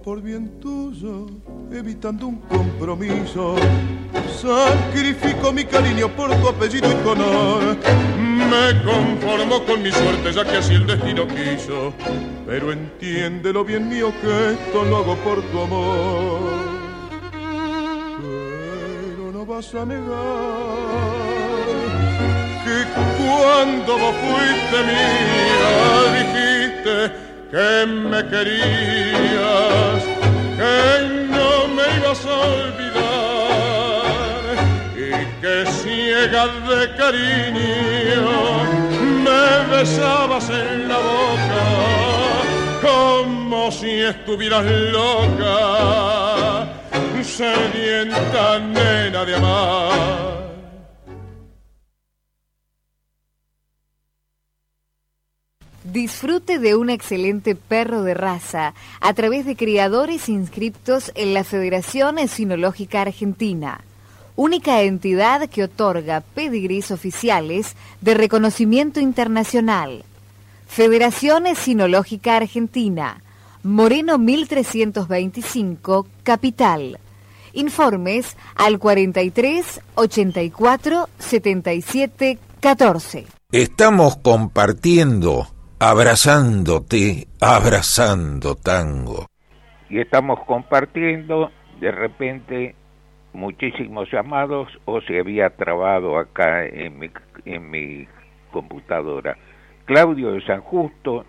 Por 0.00 0.22
bien 0.22 0.60
tuyo, 0.60 1.26
evitando 1.70 2.28
un 2.28 2.36
compromiso. 2.42 3.56
Sacrifico 4.40 5.52
mi 5.52 5.64
cariño 5.64 6.08
por 6.08 6.30
tu 6.36 6.48
apellido 6.48 6.90
y 6.90 6.94
tu 6.94 7.10
honor. 7.10 7.76
Me 8.16 8.82
conformo 8.84 9.64
con 9.64 9.82
mi 9.82 9.90
suerte, 9.90 10.32
ya 10.32 10.44
que 10.44 10.58
así 10.58 10.74
el 10.74 10.86
destino 10.86 11.26
quiso. 11.26 11.92
Pero 12.46 12.72
entiéndelo 12.72 13.64
bien 13.64 13.88
mío 13.88 14.12
que 14.20 14.52
esto 14.52 14.84
lo 14.84 14.98
hago 14.98 15.16
por 15.16 15.42
tu 15.42 15.60
amor. 15.60 16.40
Pero 18.20 19.32
no 19.32 19.44
vas 19.44 19.74
a 19.74 19.84
negar 19.84 21.02
que 22.64 22.84
cuando 23.18 23.98
vos 23.98 24.14
fuiste 24.14 24.78
mía 24.86 25.72
dijiste 26.18 27.21
que 27.52 27.86
me 27.86 28.26
querías, 28.28 30.02
que 30.56 31.06
no 31.28 31.68
me 31.68 31.84
ibas 31.98 32.24
a 32.24 32.34
olvidar 32.56 34.02
y 34.96 35.08
que 35.42 35.66
ciega 35.66 36.46
de 36.70 36.80
cariño 36.96 38.24
me 39.26 39.46
besabas 39.70 40.46
en 40.48 40.88
la 40.88 40.96
boca 40.96 41.64
como 42.80 43.70
si 43.70 44.00
estuvieras 44.00 44.64
loca, 44.64 46.70
sedienta 47.22 48.58
nena 48.60 49.26
de 49.26 49.34
amar. 49.36 50.41
Disfrute 55.92 56.58
de 56.58 56.74
un 56.74 56.88
excelente 56.88 57.54
perro 57.54 58.02
de 58.02 58.14
raza 58.14 58.72
a 59.02 59.12
través 59.12 59.44
de 59.44 59.56
criadores 59.56 60.30
inscriptos 60.30 61.12
en 61.14 61.34
la 61.34 61.44
Federación 61.44 62.16
Sinológica 62.28 63.02
Argentina, 63.02 63.82
única 64.34 64.80
entidad 64.80 65.50
que 65.50 65.64
otorga 65.64 66.22
pedigrís 66.22 66.90
oficiales 66.92 67.76
de 68.00 68.14
reconocimiento 68.14 69.00
internacional. 69.00 70.06
Federación 70.66 71.44
Sinológica 71.54 72.38
Argentina, 72.38 73.22
Moreno 73.62 74.16
1325, 74.16 76.06
Capital. 76.22 77.00
Informes 77.52 78.34
al 78.54 78.78
43 78.78 79.82
84 79.96 81.08
77 81.18 82.38
14. 82.60 83.26
Estamos 83.50 84.16
compartiendo 84.16 85.48
abrazándote, 85.82 87.26
abrazando 87.40 88.54
tango. 88.54 89.26
Y 89.90 89.98
estamos 89.98 90.38
compartiendo 90.44 91.50
de 91.80 91.90
repente 91.90 92.76
muchísimos 93.32 94.08
llamados 94.12 94.68
o 94.84 95.00
se 95.00 95.18
había 95.18 95.50
trabado 95.50 96.18
acá 96.18 96.64
en 96.66 97.00
mi, 97.00 97.10
en 97.46 97.68
mi 97.68 98.06
computadora. 98.52 99.36
Claudio 99.84 100.30
de 100.30 100.46
San 100.46 100.60
Justo, 100.60 101.24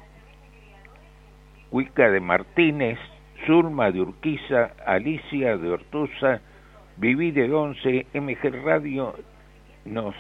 Cuica 1.72 2.12
de 2.12 2.20
Martínez, 2.20 3.00
Zulma 3.48 3.90
de 3.90 4.02
Urquiza, 4.02 4.74
Alicia 4.86 5.58
de 5.58 5.70
Ortuza, 5.72 6.42
Viví 6.98 7.32
de 7.32 7.52
Once, 7.52 8.06
MG 8.14 8.64
Radio 8.64 9.16
nos 9.84 10.14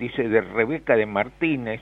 dice 0.00 0.28
de 0.28 0.40
Rebeca 0.40 0.96
de 0.96 1.06
Martínez, 1.06 1.80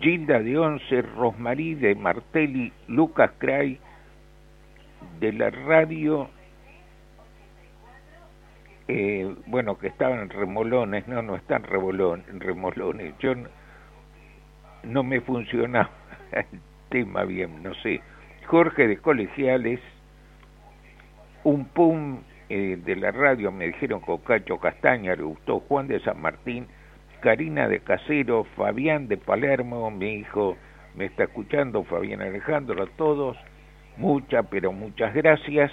Gilda 0.00 0.40
de 0.40 0.58
Once, 0.58 1.02
Rosmarí 1.02 1.74
de 1.74 1.94
Martelli, 1.94 2.72
Lucas 2.88 3.30
Cray, 3.38 3.78
de 5.20 5.32
la 5.32 5.50
radio, 5.50 6.28
eh, 8.88 9.34
bueno, 9.46 9.78
que 9.78 9.88
estaban 9.88 10.28
remolones, 10.28 11.06
no, 11.06 11.22
no 11.22 11.36
están 11.36 11.62
remolones, 11.64 13.14
yo 13.18 13.34
no, 14.82 15.02
me 15.02 15.20
funcionaba 15.20 15.90
el 16.32 16.60
tema 16.88 17.24
bien, 17.24 17.62
no 17.62 17.74
sé. 17.74 18.00
Jorge 18.46 18.88
de 18.88 18.98
Colegiales, 18.98 19.80
un 21.44 21.64
pum 21.66 22.20
eh, 22.48 22.78
de 22.84 22.96
la 22.96 23.12
radio, 23.12 23.52
me 23.52 23.66
dijeron 23.66 24.00
con 24.00 24.18
Cacho 24.18 24.58
Castaña, 24.58 25.14
le 25.14 25.22
gustó 25.22 25.60
Juan 25.60 25.86
de 25.86 26.00
San 26.00 26.20
Martín, 26.20 26.66
Karina 27.22 27.68
de 27.68 27.78
Casero, 27.78 28.44
Fabián 28.56 29.06
de 29.06 29.16
Palermo, 29.16 29.90
mi 29.92 30.14
hijo 30.14 30.56
me 30.96 31.04
está 31.04 31.24
escuchando, 31.24 31.84
Fabián 31.84 32.20
Alejandro, 32.20 32.82
a 32.82 32.86
todos, 32.96 33.36
muchas, 33.96 34.44
pero 34.50 34.72
muchas 34.72 35.14
gracias. 35.14 35.70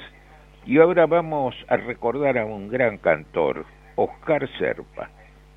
Y 0.68 0.78
ahora 0.78 1.08
vamos 1.08 1.56
a 1.68 1.78
recordar 1.78 2.38
a 2.38 2.46
un 2.46 2.70
gran 2.70 3.00
cantor, 3.00 3.66
Oscar 3.96 4.48
Serpa. 4.60 5.10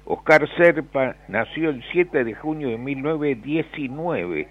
Oscar 0.06 0.48
Serpa 0.56 1.14
nació 1.28 1.68
el 1.68 1.84
7 1.92 2.24
de 2.24 2.34
junio 2.34 2.70
de 2.70 2.78
1919, 2.78 4.48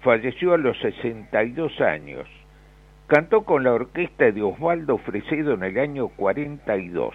falleció 0.00 0.54
a 0.54 0.58
los 0.58 0.78
62 0.80 1.78
años. 1.82 2.26
Cantó 3.06 3.44
con 3.44 3.64
la 3.64 3.74
orquesta 3.74 4.30
de 4.30 4.42
Osvaldo 4.42 4.96
Fresedo 4.96 5.52
en 5.52 5.64
el 5.64 5.78
año 5.78 6.08
42 6.08 7.14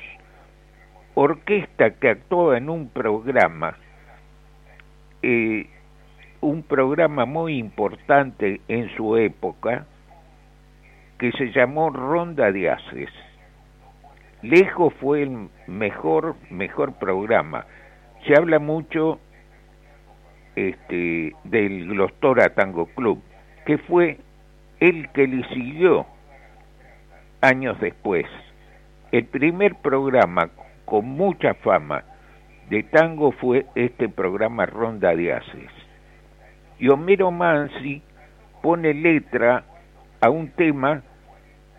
orquesta 1.15 1.91
que 1.91 2.09
actuó 2.09 2.55
en 2.55 2.69
un 2.69 2.89
programa, 2.89 3.77
eh, 5.21 5.67
un 6.41 6.63
programa 6.63 7.25
muy 7.25 7.57
importante 7.57 8.61
en 8.67 8.89
su 8.95 9.17
época, 9.17 9.85
que 11.17 11.31
se 11.33 11.51
llamó 11.51 11.89
Ronda 11.89 12.51
de 12.51 12.69
Haces. 12.69 13.09
Lejos 14.41 14.93
fue 14.95 15.23
el 15.23 15.49
mejor, 15.67 16.35
mejor 16.49 16.93
programa. 16.95 17.65
Se 18.27 18.35
habla 18.35 18.59
mucho 18.59 19.19
este, 20.55 21.33
del 21.45 21.87
Glostora 21.87 22.53
Tango 22.53 22.87
Club, 22.87 23.21
que 23.65 23.77
fue 23.77 24.17
el 24.79 25.09
que 25.11 25.27
le 25.27 25.47
siguió 25.49 26.05
años 27.41 27.79
después. 27.79 28.25
El 29.11 29.25
primer 29.25 29.75
programa 29.75 30.49
con 30.93 31.07
mucha 31.07 31.55
fama 31.55 32.03
de 32.69 32.83
tango 32.83 33.31
fue 33.31 33.65
este 33.73 34.09
programa 34.09 34.67
Ronda 34.67 35.15
de 35.15 35.33
Haces. 35.33 35.71
Y 36.77 36.87
Homero 36.89 37.31
Mansi 37.31 38.03
pone 38.61 38.93
letra 38.93 39.63
a 40.21 40.29
un 40.29 40.51
tema 40.51 41.01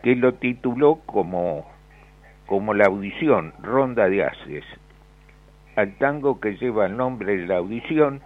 que 0.03 0.17
lo 0.17 0.35
tituló 0.35 0.97
como, 1.07 1.65
como 2.47 2.75
la 2.75 2.87
audición, 2.87 3.55
Ronda 3.63 4.09
de 4.09 4.25
Haces, 4.25 4.65
al 5.77 5.97
tango 5.99 6.41
que 6.41 6.57
lleva 6.57 6.87
el 6.87 6.97
nombre 6.97 7.37
de 7.37 7.47
la 7.47 7.59
audición, 7.59 8.21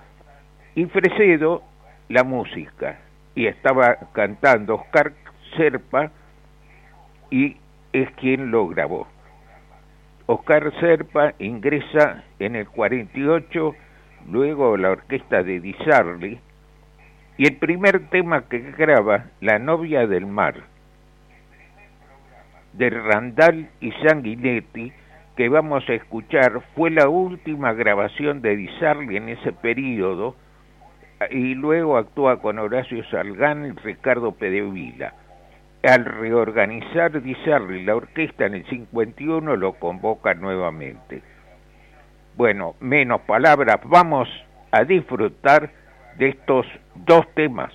y 0.74 0.86
Fresedo 0.86 1.64
la 2.08 2.24
música, 2.24 2.98
y 3.34 3.46
estaba 3.46 3.98
cantando 4.12 4.76
Oscar 4.76 5.12
Serpa, 5.54 6.10
y 7.30 7.58
es 7.92 8.10
quien 8.12 8.50
lo 8.50 8.68
grabó. 8.68 9.17
Oscar 10.30 10.78
Serpa 10.78 11.32
ingresa 11.38 12.22
en 12.38 12.54
el 12.54 12.68
48, 12.68 13.74
luego 14.30 14.76
la 14.76 14.90
orquesta 14.90 15.42
de 15.42 15.58
Di 15.58 15.72
Sarli, 15.86 16.38
y 17.38 17.46
el 17.46 17.56
primer 17.56 18.10
tema 18.10 18.46
que 18.46 18.58
graba, 18.72 19.30
La 19.40 19.58
novia 19.58 20.06
del 20.06 20.26
mar, 20.26 20.54
de 22.74 22.90
Randall 22.90 23.70
y 23.80 23.90
Sanguinetti, 23.92 24.92
que 25.34 25.48
vamos 25.48 25.88
a 25.88 25.94
escuchar, 25.94 26.60
fue 26.74 26.90
la 26.90 27.08
última 27.08 27.72
grabación 27.72 28.42
de 28.42 28.54
Di 28.54 28.68
Sarli 28.80 29.16
en 29.16 29.30
ese 29.30 29.52
periodo, 29.52 30.36
y 31.30 31.54
luego 31.54 31.96
actúa 31.96 32.42
con 32.42 32.58
Horacio 32.58 33.02
Salgán 33.04 33.64
y 33.64 33.70
Ricardo 33.70 34.32
Pedevila 34.32 35.14
al 35.82 36.04
reorganizar 36.04 37.22
Disarri 37.22 37.84
la 37.84 37.96
orquesta 37.96 38.46
en 38.46 38.54
el 38.54 38.66
51 38.66 39.56
lo 39.56 39.74
convoca 39.74 40.34
nuevamente. 40.34 41.22
Bueno, 42.36 42.74
menos 42.80 43.20
palabras, 43.22 43.78
vamos 43.84 44.28
a 44.70 44.84
disfrutar 44.84 45.70
de 46.18 46.28
estos 46.30 46.66
dos 46.94 47.26
temas. 47.34 47.72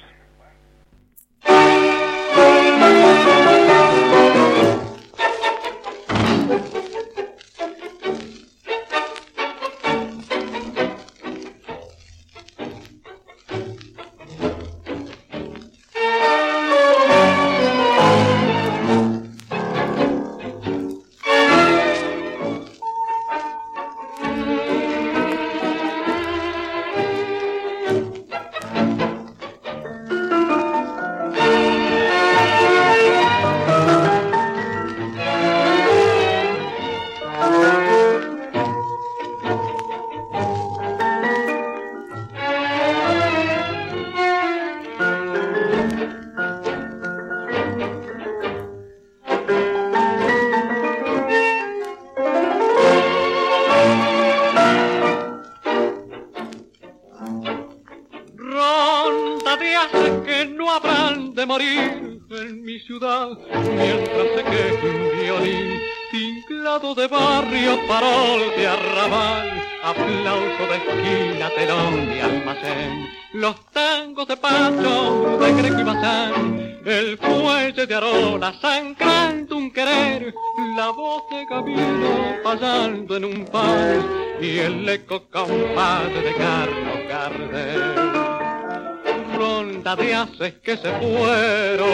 Que 90.63 90.77
se 90.77 90.89
fueron 90.93 91.89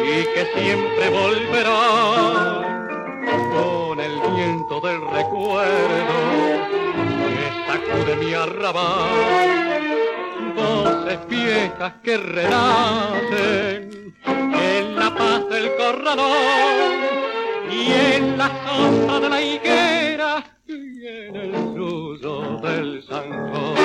y 0.00 0.24
que 0.34 0.46
siempre 0.56 1.10
volverán 1.10 2.88
con 3.52 4.00
el 4.00 4.18
viento 4.34 4.80
del 4.80 5.02
recuerdo 5.02 6.14
que 7.28 7.50
sacude 7.66 8.16
mi 8.16 8.32
arrabal. 8.32 9.82
Voces 10.56 11.18
viejas 11.28 11.92
que 12.02 12.16
renacen 12.16 14.14
en 14.26 14.96
la 14.96 15.14
paz 15.14 15.46
del 15.50 15.76
corralón 15.76 17.02
y 17.70 17.92
en 18.14 18.38
la 18.38 18.50
sombra 18.66 19.20
de 19.20 19.28
la 19.28 19.42
higuera 19.42 20.42
y 20.66 21.06
en 21.06 21.36
el 21.36 21.52
suyo 21.74 22.56
del 22.62 23.04
zanjón. 23.06 23.81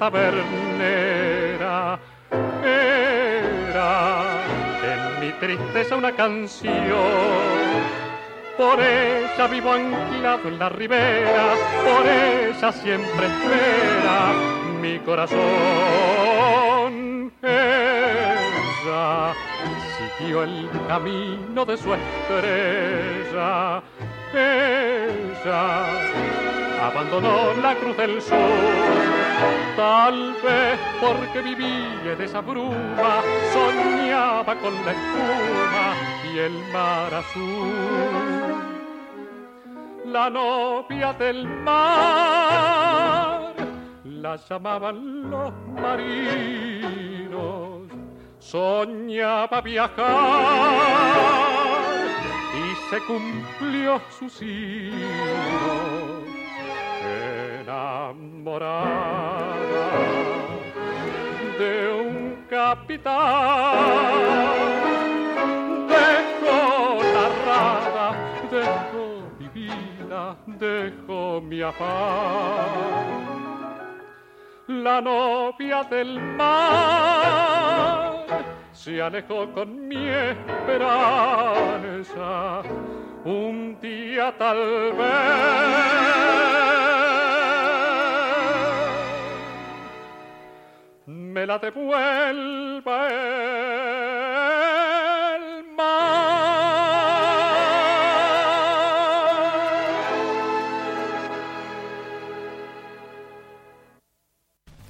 Tabernera 0.00 2.00
era 2.64 4.24
en 4.82 5.20
mi 5.20 5.30
tristeza 5.32 5.94
una 5.94 6.10
canción. 6.12 6.72
Por 8.56 8.80
ella 8.80 9.46
vivo 9.46 9.72
anquilado 9.72 10.48
en 10.48 10.58
la 10.58 10.70
ribera, 10.70 11.54
por 11.84 12.06
ella 12.06 12.72
siempre 12.72 13.26
espera 13.26 14.32
mi 14.80 14.98
corazón. 15.00 15.38
Ella 17.42 19.34
siguió 20.16 20.44
el 20.44 20.70
camino 20.88 21.66
de 21.66 21.76
su 21.76 21.92
estrella. 21.92 23.82
Ella 24.32 25.84
abandonó 26.86 27.52
la 27.62 27.74
cruz 27.74 27.98
del 27.98 28.22
sur 28.22 29.29
Tal 29.76 30.34
vez 30.42 30.78
porque 31.00 31.40
vivía 31.40 32.12
en 32.12 32.20
esa 32.20 32.40
bruma, 32.40 33.22
soñaba 33.52 34.56
con 34.56 34.74
la 34.84 34.90
espuma 34.92 35.94
y 36.32 36.38
el 36.38 36.52
mar 36.72 37.14
azul. 37.14 37.72
La 40.06 40.28
novia 40.28 41.12
del 41.12 41.46
mar, 41.46 43.54
la 44.04 44.36
llamaban 44.36 45.30
los 45.30 45.52
marinos, 45.80 47.88
soñaba 48.38 49.60
viajar 49.60 50.00
y 52.54 52.74
se 52.90 52.98
cumplió 53.06 54.00
su 54.18 54.28
sino 54.28 55.99
enamorada 57.80 59.88
de 61.58 61.92
un 61.92 62.46
capitán. 62.48 63.12
Dejo 65.88 67.02
la 67.14 67.26
rada, 67.46 68.06
dejo 68.50 69.04
mi 69.38 69.46
vida, 69.48 70.36
dejo 70.46 71.40
mi 71.40 71.62
afán. 71.62 73.00
La 74.68 75.00
novia 75.00 75.82
del 75.84 76.20
mar 76.20 78.26
se 78.72 79.00
alejó 79.02 79.50
con 79.52 79.88
mi 79.88 80.08
esperanza. 80.08 81.02
Un 83.24 83.78
día 83.80 84.32
tal 84.38 84.92
vez 84.92 86.10
me 91.32 91.46
la 91.46 91.58
devuelva 91.58 93.08
el 93.08 93.20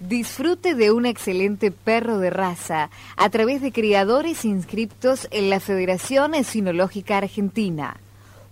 Disfrute 0.01 0.75
de 0.75 0.91
un 0.91 1.07
excelente 1.07 1.71
perro 1.71 2.19
de 2.19 2.31
raza 2.31 2.91
a 3.17 3.31
través 3.31 3.63
de 3.63 3.71
criadores 3.71 4.45
inscriptos 4.45 5.29
en 5.31 5.51
la 5.51 5.61
Federación 5.61 6.35
Esinológica 6.35 7.19
Argentina 7.19 7.97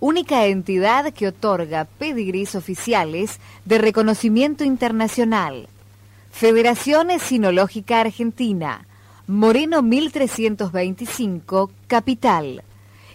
única 0.01 0.47
entidad 0.47 1.13
que 1.13 1.29
otorga 1.29 1.87
pedigrís 1.99 2.55
oficiales 2.55 3.41
de 3.65 3.79
reconocimiento 3.79 4.65
internacional. 4.65 5.69
Federación 6.31 7.09
Sinológica 7.19 8.01
Argentina, 8.01 8.87
Moreno 9.27 9.83
1325, 9.83 11.71
Capital. 11.87 12.63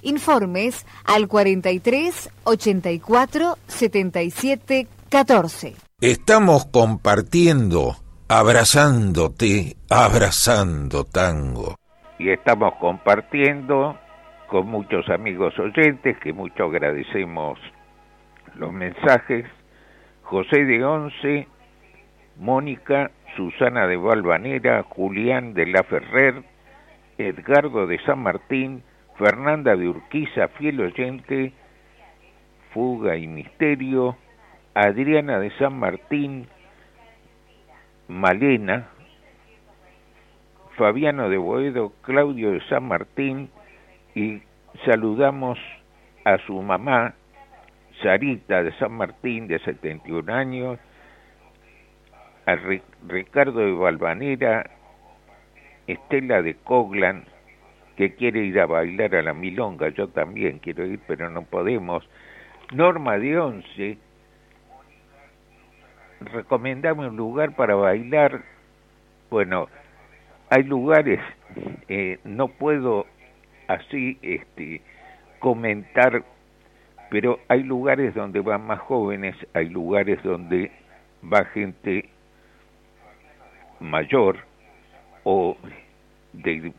Informes 0.01 0.85
al 1.05 1.27
43 1.27 2.29
84 2.43 3.57
77 3.67 4.87
14. 5.09 5.75
Estamos 6.01 6.65
compartiendo, 6.65 7.95
abrazándote, 8.27 9.77
abrazando 9.89 11.05
tango. 11.05 11.75
Y 12.19 12.29
estamos 12.29 12.73
compartiendo 12.81 13.97
con 14.49 14.67
muchos 14.67 15.07
amigos 15.09 15.57
oyentes 15.57 16.17
que 16.19 16.33
mucho 16.33 16.65
agradecemos 16.65 17.57
los 18.55 18.73
mensajes. 18.73 19.45
José 20.23 20.65
de 20.65 20.83
Once, 20.83 21.47
Mónica, 22.37 23.11
Susana 23.35 23.87
de 23.87 23.97
Valvanera, 23.97 24.83
Julián 24.83 25.53
de 25.53 25.65
la 25.67 25.83
Ferrer, 25.83 26.43
Edgardo 27.17 27.87
de 27.87 27.99
San 27.99 28.19
Martín, 28.19 28.83
Fernanda 29.17 29.75
de 29.75 29.87
Urquiza, 29.87 30.47
fiel 30.49 30.81
oyente, 30.81 31.53
Fuga 32.73 33.17
y 33.17 33.27
Misterio, 33.27 34.17
Adriana 34.73 35.39
de 35.39 35.51
San 35.57 35.77
Martín, 35.77 36.47
Malena, 38.07 38.89
Fabiano 40.75 41.29
de 41.29 41.37
Boedo, 41.37 41.93
Claudio 42.01 42.51
de 42.51 42.61
San 42.67 42.87
Martín 42.87 43.49
y 44.15 44.41
saludamos 44.85 45.59
a 46.25 46.37
su 46.39 46.59
mamá, 46.61 47.13
Sarita 48.01 48.63
de 48.63 48.71
San 48.79 48.93
Martín, 48.93 49.47
de 49.47 49.59
71 49.59 50.33
años, 50.33 50.79
a 52.45 52.55
Ricardo 53.07 53.59
de 53.59 53.71
Valvanera, 53.71 54.69
Estela 55.87 56.41
de 56.41 56.55
Coglan, 56.55 57.25
que 57.95 58.15
quiere 58.15 58.43
ir 58.43 58.59
a 58.59 58.65
bailar 58.65 59.15
a 59.15 59.21
la 59.21 59.33
milonga, 59.33 59.89
yo 59.89 60.07
también 60.09 60.59
quiero 60.59 60.85
ir, 60.85 60.99
pero 61.07 61.29
no 61.29 61.43
podemos. 61.43 62.07
Norma 62.71 63.17
de 63.17 63.37
Once, 63.37 63.97
recomendame 66.21 67.07
un 67.07 67.15
lugar 67.15 67.55
para 67.55 67.75
bailar. 67.75 68.43
Bueno, 69.29 69.67
hay 70.49 70.63
lugares, 70.63 71.19
eh, 71.87 72.19
no 72.23 72.47
puedo 72.47 73.05
así 73.67 74.17
este, 74.21 74.81
comentar, 75.39 76.23
pero 77.09 77.39
hay 77.47 77.63
lugares 77.63 78.15
donde 78.15 78.39
van 78.41 78.65
más 78.65 78.79
jóvenes, 78.79 79.35
hay 79.53 79.69
lugares 79.69 80.21
donde 80.23 80.71
va 81.31 81.45
gente 81.45 82.09
mayor 83.83 84.39
o 85.23 85.57
de 86.33 86.73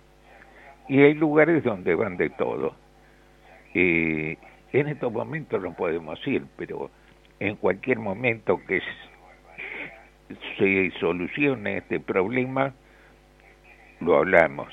y 0.88 1.00
hay 1.00 1.14
lugares 1.14 1.64
donde 1.64 1.94
van 1.94 2.16
de 2.16 2.30
todo. 2.30 2.74
Eh, 3.74 4.36
en 4.72 4.88
estos 4.88 5.12
momentos 5.12 5.62
no 5.62 5.74
podemos 5.74 6.18
ir, 6.26 6.44
pero 6.56 6.90
en 7.40 7.56
cualquier 7.56 7.98
momento 7.98 8.60
que 8.66 8.80
se 10.58 10.90
solucione 11.00 11.78
este 11.78 12.00
problema, 12.00 12.74
lo 14.00 14.16
hablamos. 14.16 14.68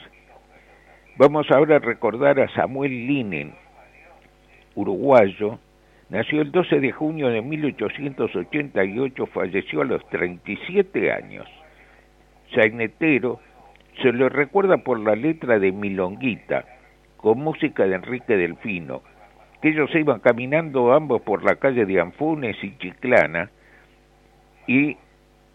Vamos 1.17 1.49
ahora 1.51 1.77
a 1.77 1.79
recordar 1.79 2.39
a 2.39 2.49
Samuel 2.53 2.91
Linen, 3.07 3.53
uruguayo, 4.75 5.59
nació 6.09 6.41
el 6.41 6.51
12 6.51 6.79
de 6.79 6.91
junio 6.91 7.29
de 7.29 7.41
1888, 7.41 9.25
falleció 9.27 9.82
a 9.82 9.86
los 9.86 10.05
37 10.09 11.11
años. 11.11 11.47
Sainetero, 12.53 13.39
se 14.01 14.11
lo 14.11 14.29
recuerda 14.29 14.77
por 14.77 14.99
la 14.99 15.15
letra 15.15 15.59
de 15.59 15.71
Milonguita, 15.71 16.65
con 17.17 17.39
música 17.39 17.85
de 17.85 17.95
Enrique 17.95 18.35
Delfino, 18.35 19.01
que 19.61 19.69
ellos 19.69 19.93
iban 19.93 20.19
caminando 20.19 20.93
ambos 20.93 21.21
por 21.21 21.43
la 21.43 21.55
calle 21.55 21.85
de 21.85 22.01
Anfunes 22.01 22.57
y 22.63 22.75
Chiclana 22.77 23.49
y 24.67 24.97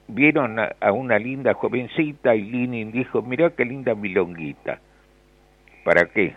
vieron 0.09 0.59
a, 0.59 0.93
una 0.93 1.19
linda 1.19 1.55
jovencita 1.55 2.35
y 2.35 2.43
Linin 2.43 2.93
dijo, 2.93 3.23
mira 3.23 3.51
qué 3.51 3.65
linda 3.65 3.95
Milonguita. 3.95 4.81
¿Para 5.85 6.07
qué? 6.07 6.35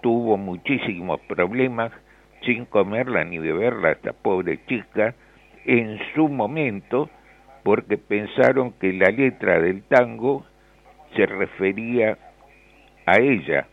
Tuvo 0.00 0.36
muchísimos 0.36 1.20
problemas 1.22 1.92
sin 2.44 2.64
comerla 2.66 3.24
ni 3.24 3.38
beberla 3.38 3.92
esta 3.92 4.12
pobre 4.12 4.64
chica 4.66 5.14
en 5.64 5.98
su 6.14 6.28
momento 6.28 7.08
porque 7.64 7.96
pensaron 7.96 8.72
que 8.72 8.92
la 8.92 9.10
letra 9.10 9.58
del 9.58 9.82
tango 9.84 10.46
se 11.16 11.26
refería 11.26 12.16
a 13.06 13.18
ella. 13.18 13.66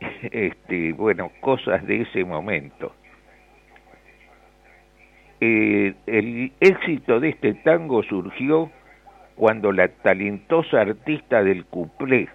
Este, 0.32 0.92
bueno, 0.92 1.30
cosas 1.40 1.86
de 1.86 2.02
ese 2.02 2.24
momento. 2.24 2.94
Eh, 5.40 5.94
el 6.06 6.52
éxito 6.60 7.20
de 7.20 7.30
este 7.30 7.54
tango 7.54 8.02
surgió 8.02 8.70
cuando 9.36 9.72
la 9.72 9.88
talentosa 9.88 10.80
artista 10.80 11.42
del 11.42 11.64
cuplé 11.66 12.28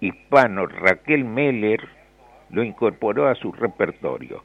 hispano 0.00 0.66
Raquel 0.66 1.24
Meller 1.24 1.80
lo 2.50 2.62
incorporó 2.62 3.28
a 3.28 3.34
su 3.34 3.52
repertorio. 3.52 4.42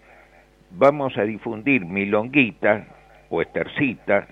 Vamos 0.72 1.18
a 1.18 1.24
difundir 1.24 1.86
Milonguita 1.86 2.88
o 3.30 3.42
Estercita 3.42 4.28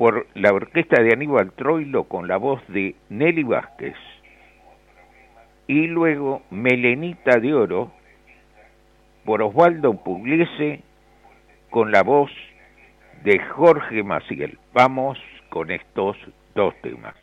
por 0.00 0.26
la 0.32 0.50
orquesta 0.54 1.02
de 1.02 1.12
Aníbal 1.12 1.52
Troilo 1.52 2.04
con 2.04 2.26
la 2.26 2.38
voz 2.38 2.66
de 2.68 2.94
Nelly 3.10 3.42
Vázquez. 3.42 3.96
Y 5.66 5.88
luego 5.88 6.40
Melenita 6.48 7.38
de 7.38 7.52
Oro 7.52 7.92
por 9.26 9.42
Osvaldo 9.42 10.02
Pugliese 10.02 10.80
con 11.68 11.92
la 11.92 12.02
voz 12.02 12.30
de 13.24 13.40
Jorge 13.40 14.02
Maciel. 14.02 14.58
Vamos 14.72 15.18
con 15.50 15.70
estos 15.70 16.16
dos 16.54 16.74
temas. 16.80 17.14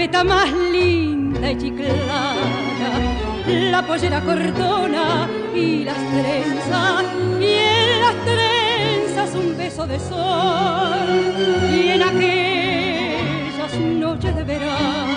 Pebeta 0.00 0.24
más 0.24 0.50
linda 0.50 1.50
y 1.50 1.58
chiclana, 1.58 2.90
la 3.46 3.86
pollera 3.86 4.22
cortona 4.22 5.28
y 5.54 5.84
las 5.84 5.96
trenzas, 5.96 7.04
y 7.38 7.44
en 7.44 8.00
las 8.00 8.14
trenzas 8.24 9.34
un 9.34 9.58
beso 9.58 9.86
de 9.86 9.98
sol, 9.98 11.06
y 11.70 11.88
en 11.88 12.02
aquellas 12.02 13.78
noches 13.78 14.36
de 14.36 14.44
verano 14.44 15.16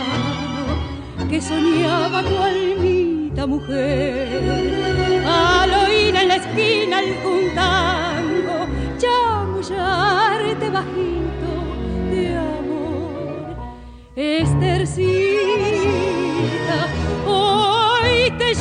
que 1.29 1.41
soñaba 1.41 2.21
tu 2.21 2.37
almita 2.37 3.47
mujer, 3.47 4.41
al 5.25 5.71
oír 5.85 6.13
en 6.13 6.27
la 6.27 6.35
esquina 6.35 6.99
el 6.99 7.15
juntango, 7.23 8.67
chamullarte 8.97 10.69
bajito 10.69 11.52
Estercita, 14.83 16.79
hoy 17.25 18.31
te 18.37 18.53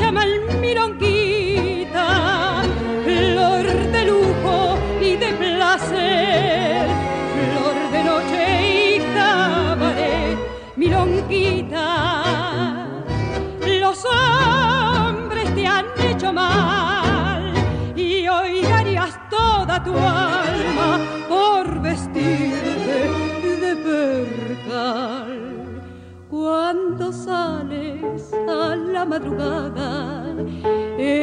madrugada, 29.13 30.25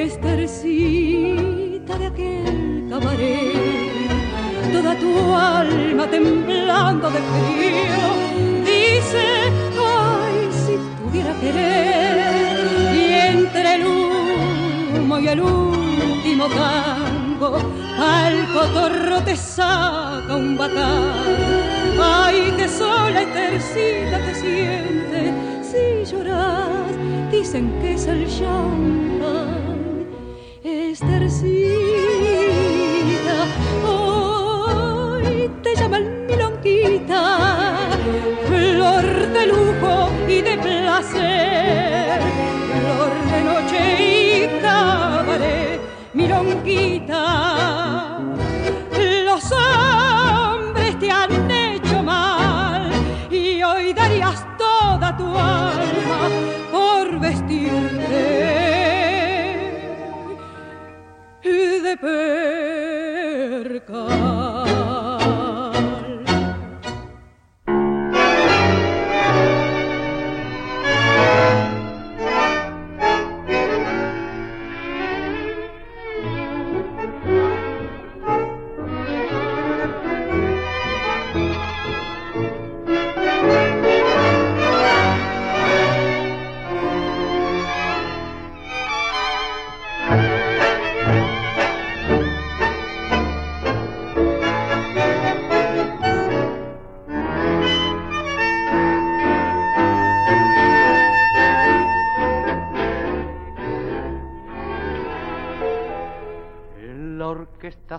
estercita 0.06 1.94
de 1.98 2.06
aquel 2.12 2.86
cabaret, 2.88 4.12
toda 4.72 4.94
tu 5.04 5.12
alma 5.34 6.06
temblando 6.08 7.10
de 7.10 7.22
frío, 7.32 8.06
dice, 8.72 9.26
ay, 9.98 10.38
si 10.62 10.74
pudiera 10.98 11.34
querer, 11.42 12.54
y 12.94 12.96
entre 13.36 13.70
el 13.78 13.84
humo 13.88 15.16
y 15.18 15.28
el 15.28 15.42
último 15.42 16.46
tango, 16.62 17.58
al 17.98 18.36
cotorro 18.54 19.18
te 19.24 19.36
saca 19.36 20.36
un 20.36 20.56
bacán. 20.56 21.58
Ay, 22.02 22.54
que 22.56 22.68
sola 22.68 23.24
y 23.24 23.26
tercita 23.26 24.20
te 24.26 24.36
siente 24.36 25.34
si 25.80 26.16
lloras. 26.16 26.92
Dicen 27.32 27.72
que 27.82 27.94
es 27.94 28.08
el 28.08 28.28
champán. 28.28 30.08
Estercita, 30.64 31.79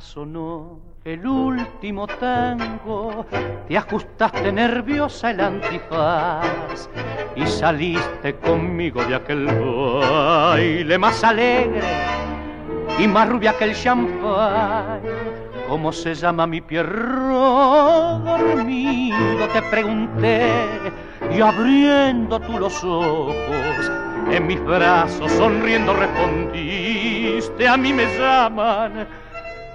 sonó 0.00 0.80
el 1.04 1.26
último 1.26 2.06
tango, 2.06 3.26
te 3.68 3.76
ajustaste 3.76 4.50
nerviosa 4.50 5.30
el 5.30 5.40
antifaz 5.40 6.88
y 7.36 7.46
saliste 7.46 8.34
conmigo 8.36 9.04
de 9.04 9.14
aquel 9.14 9.46
baile 9.46 10.98
más 10.98 11.22
alegre 11.22 11.82
y 12.98 13.06
más 13.06 13.28
rubia 13.28 13.56
que 13.58 13.64
el 13.64 13.74
champán. 13.74 15.00
¿Cómo 15.68 15.92
se 15.92 16.14
llama 16.14 16.46
mi 16.46 16.60
pierro 16.60 18.20
dormido? 18.24 19.48
Te 19.52 19.62
pregunté 19.62 20.48
y 21.30 21.40
abriendo 21.40 22.40
tú 22.40 22.58
los 22.58 22.82
ojos 22.82 23.90
en 24.30 24.46
mis 24.46 24.62
brazos 24.64 25.30
sonriendo 25.32 25.92
respondiste 25.92 27.68
a 27.68 27.76
mí 27.76 27.92
me 27.92 28.06
llaman 28.16 29.06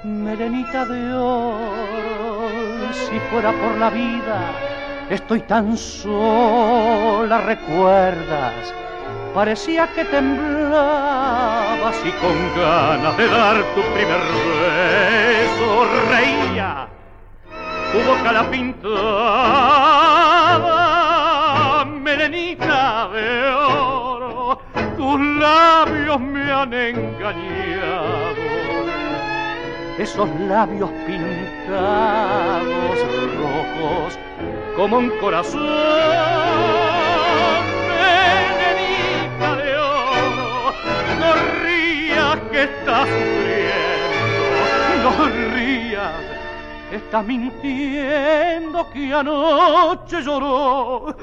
Melenita 0.05 0.85
de 0.85 1.13
oro 1.15 2.93
si 2.93 3.19
fuera 3.31 3.51
por 3.51 3.75
la 3.79 3.89
vida 3.89 4.51
estoy 5.09 5.39
tan 5.41 5.75
sola 5.75 7.41
recuerdas 7.41 8.71
parecía 9.33 9.87
que 9.95 10.05
temblabas 10.05 11.95
y 12.05 12.11
con 12.21 12.37
ganas 12.55 13.17
de 13.17 13.27
dar 13.27 13.57
tu 13.73 13.81
primer 13.95 14.21
beso 14.61 15.87
reía 16.11 16.87
tu 17.91 17.99
boca 18.07 18.31
la 18.31 18.43
pintaba 18.51 19.25
melenita 21.85 23.09
de 23.09 23.49
oro, 23.49 24.59
tus 24.95 25.19
labios 25.19 26.19
me 26.19 26.51
han 26.51 26.73
engañado. 26.73 28.34
Esos 29.97 30.29
labios 30.41 30.89
pintados 31.07 32.99
rojos 33.37 34.19
como 34.75 34.97
un 34.97 35.09
corazón, 35.21 35.61
melenita 37.87 39.55
de 39.55 39.77
oro, 39.77 40.73
no 41.19 41.33
rías 41.63 42.39
que 42.51 42.63
estás 42.63 43.07
sufriendo, 43.07 44.27
no 45.03 45.13
rías 45.55 46.35
Estás 46.91 47.25
mintiendo 47.25 48.89
que 48.91 49.13
anoche 49.13 50.21
lloró 50.21 51.15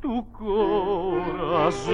tu 0.00 0.32
corazón. 0.32 1.90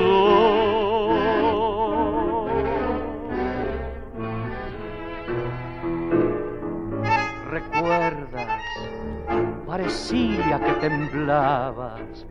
Recuerdas, 7.57 8.61
parecía 9.67 10.61
que 10.63 10.73
temblabas 10.73 12.27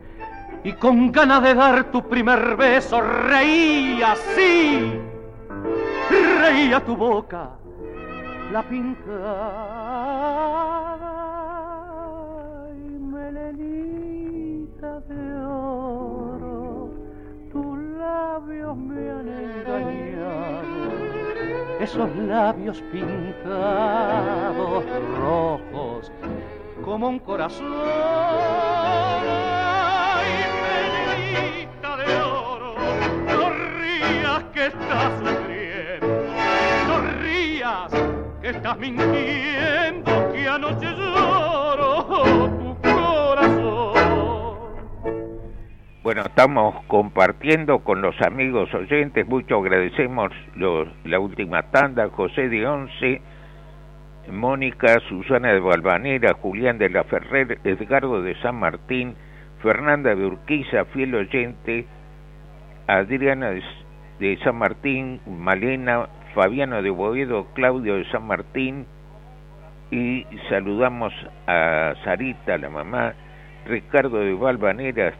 y 0.62 0.72
con 0.74 1.10
ganas 1.10 1.42
de 1.42 1.52
dar 1.52 1.90
tu 1.90 2.00
primer 2.08 2.54
beso 2.54 3.00
reía 3.00 4.12
así, 4.12 5.00
reía 6.40 6.78
tu 6.84 6.96
boca 6.96 7.50
la 8.52 8.62
pintada 8.62 9.18
y 12.76 12.98
melenita 13.00 15.00
de 15.00 15.34
oro, 15.44 16.92
tus 17.50 17.78
labios 17.98 18.76
me 18.76 19.10
han 19.10 19.28
engañado, 19.28 20.05
esos 21.86 22.10
labios 22.16 22.82
pintados 22.90 24.84
rojos 25.16 26.10
como 26.84 27.08
un 27.08 27.20
corazón. 27.20 27.72
Ay, 29.54 30.26
melenita 30.64 31.96
de 31.96 32.22
oro, 32.22 32.74
no 33.28 33.50
rías 33.78 34.42
que 34.52 34.66
estás 34.66 35.12
sufriendo, 35.20 36.08
no 36.88 36.96
rías 37.22 37.92
que 38.40 38.48
estás 38.50 38.76
mintiendo, 38.78 40.32
que 40.32 40.48
anoche 40.48 40.92
lloro 40.92 42.65
Bueno, 46.06 46.22
estamos 46.22 46.84
compartiendo 46.84 47.80
con 47.80 48.00
los 48.00 48.14
amigos 48.22 48.72
oyentes, 48.72 49.26
mucho 49.26 49.58
agradecemos 49.58 50.30
los- 50.54 50.86
la 51.02 51.18
última 51.18 51.64
tanda, 51.72 52.08
José 52.10 52.48
de 52.48 52.64
Once, 52.64 53.20
Mónica, 54.30 55.00
Susana 55.08 55.52
de 55.52 55.58
Valvanera, 55.58 56.34
Julián 56.34 56.78
de 56.78 56.90
la 56.90 57.02
Ferrer, 57.02 57.58
Edgardo 57.64 58.22
de 58.22 58.36
San 58.40 58.54
Martín, 58.54 59.16
Fernanda 59.64 60.14
de 60.14 60.24
Urquiza, 60.24 60.84
fiel 60.84 61.12
oyente, 61.12 61.86
Adriana 62.86 63.50
de, 64.20 64.38
San 64.44 64.54
Martín, 64.58 65.20
Malena, 65.26 66.06
Fabiano 66.36 66.82
de 66.82 66.90
Boedo, 66.90 67.48
Claudio 67.52 67.96
de 67.96 68.08
San 68.12 68.28
Martín, 68.28 68.86
y 69.90 70.24
saludamos 70.48 71.12
a 71.48 71.94
Sarita, 72.04 72.58
la 72.58 72.70
mamá, 72.70 73.14
Ricardo 73.66 74.18
de 74.20 74.34
Valvanera, 74.34 75.12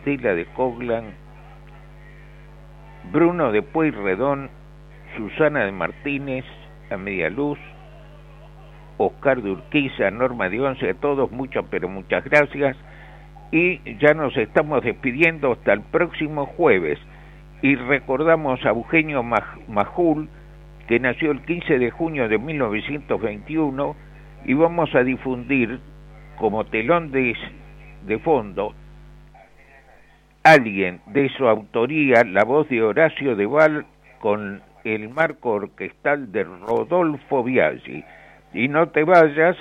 Estela 0.00 0.34
de 0.34 0.46
Coglan, 0.46 1.12
Bruno 3.12 3.52
de 3.52 3.60
Pueyrredón, 3.60 4.48
Susana 5.14 5.66
de 5.66 5.72
Martínez, 5.72 6.44
a 6.90 6.96
Media 6.96 7.28
Luz, 7.28 7.58
Oscar 8.96 9.42
de 9.42 9.50
Urquiza, 9.50 10.10
Norma 10.10 10.48
de 10.48 10.58
Once, 10.60 10.88
a 10.88 10.94
todos 10.94 11.30
muchas, 11.30 11.66
pero 11.70 11.88
muchas 11.88 12.24
gracias. 12.24 12.78
Y 13.52 13.98
ya 13.98 14.14
nos 14.14 14.34
estamos 14.38 14.82
despidiendo 14.82 15.52
hasta 15.52 15.74
el 15.74 15.82
próximo 15.82 16.46
jueves. 16.46 16.98
y 17.62 17.74
recordamos 17.74 18.64
a 18.64 18.70
Eugenio 18.70 19.22
Majul, 19.22 20.30
que 20.88 20.98
nació 20.98 21.30
el 21.30 21.42
15 21.42 21.78
de 21.78 21.90
junio 21.90 22.26
de 22.26 22.38
1921, 22.38 23.96
y 24.46 24.54
vamos 24.54 24.94
a 24.94 25.02
difundir 25.02 25.78
como 26.38 26.64
telón 26.64 27.10
de, 27.10 27.36
de 28.06 28.18
fondo 28.20 28.74
alguien 30.42 31.00
de 31.06 31.28
su 31.30 31.46
autoría, 31.46 32.24
la 32.24 32.44
voz 32.44 32.68
de 32.68 32.82
Horacio 32.82 33.36
de 33.36 33.46
Val 33.46 33.86
con 34.20 34.62
el 34.84 35.08
marco 35.08 35.50
orquestal 35.50 36.32
de 36.32 36.44
Rodolfo 36.44 37.42
Biaggi. 37.42 38.04
Y 38.54 38.68
no 38.68 38.88
te 38.88 39.04
vayas 39.04 39.56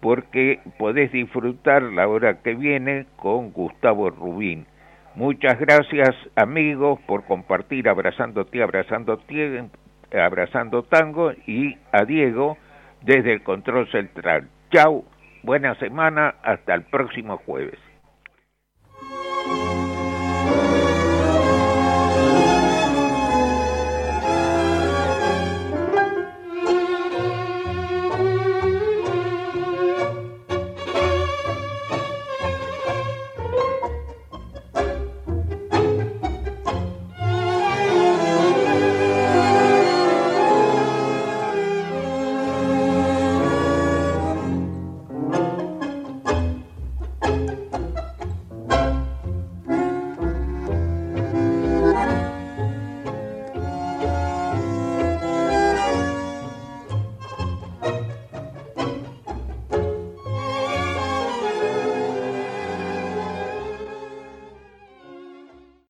porque 0.00 0.60
podés 0.78 1.12
disfrutar 1.12 1.82
la 1.82 2.08
hora 2.08 2.42
que 2.42 2.54
viene 2.54 3.06
con 3.16 3.52
Gustavo 3.52 4.10
Rubín. 4.10 4.66
Muchas 5.14 5.58
gracias 5.60 6.10
amigos 6.34 6.98
por 7.06 7.24
compartir 7.24 7.88
abrazándote, 7.88 8.62
abrazándote, 8.62 9.64
abrazando 10.12 10.82
tango 10.82 11.32
y 11.46 11.76
a 11.92 12.04
Diego 12.04 12.58
desde 13.02 13.32
el 13.32 13.42
control 13.42 13.88
central. 13.90 14.48
Chau, 14.72 15.04
buena 15.42 15.74
semana, 15.76 16.34
hasta 16.42 16.74
el 16.74 16.82
próximo 16.82 17.36
jueves. 17.46 17.78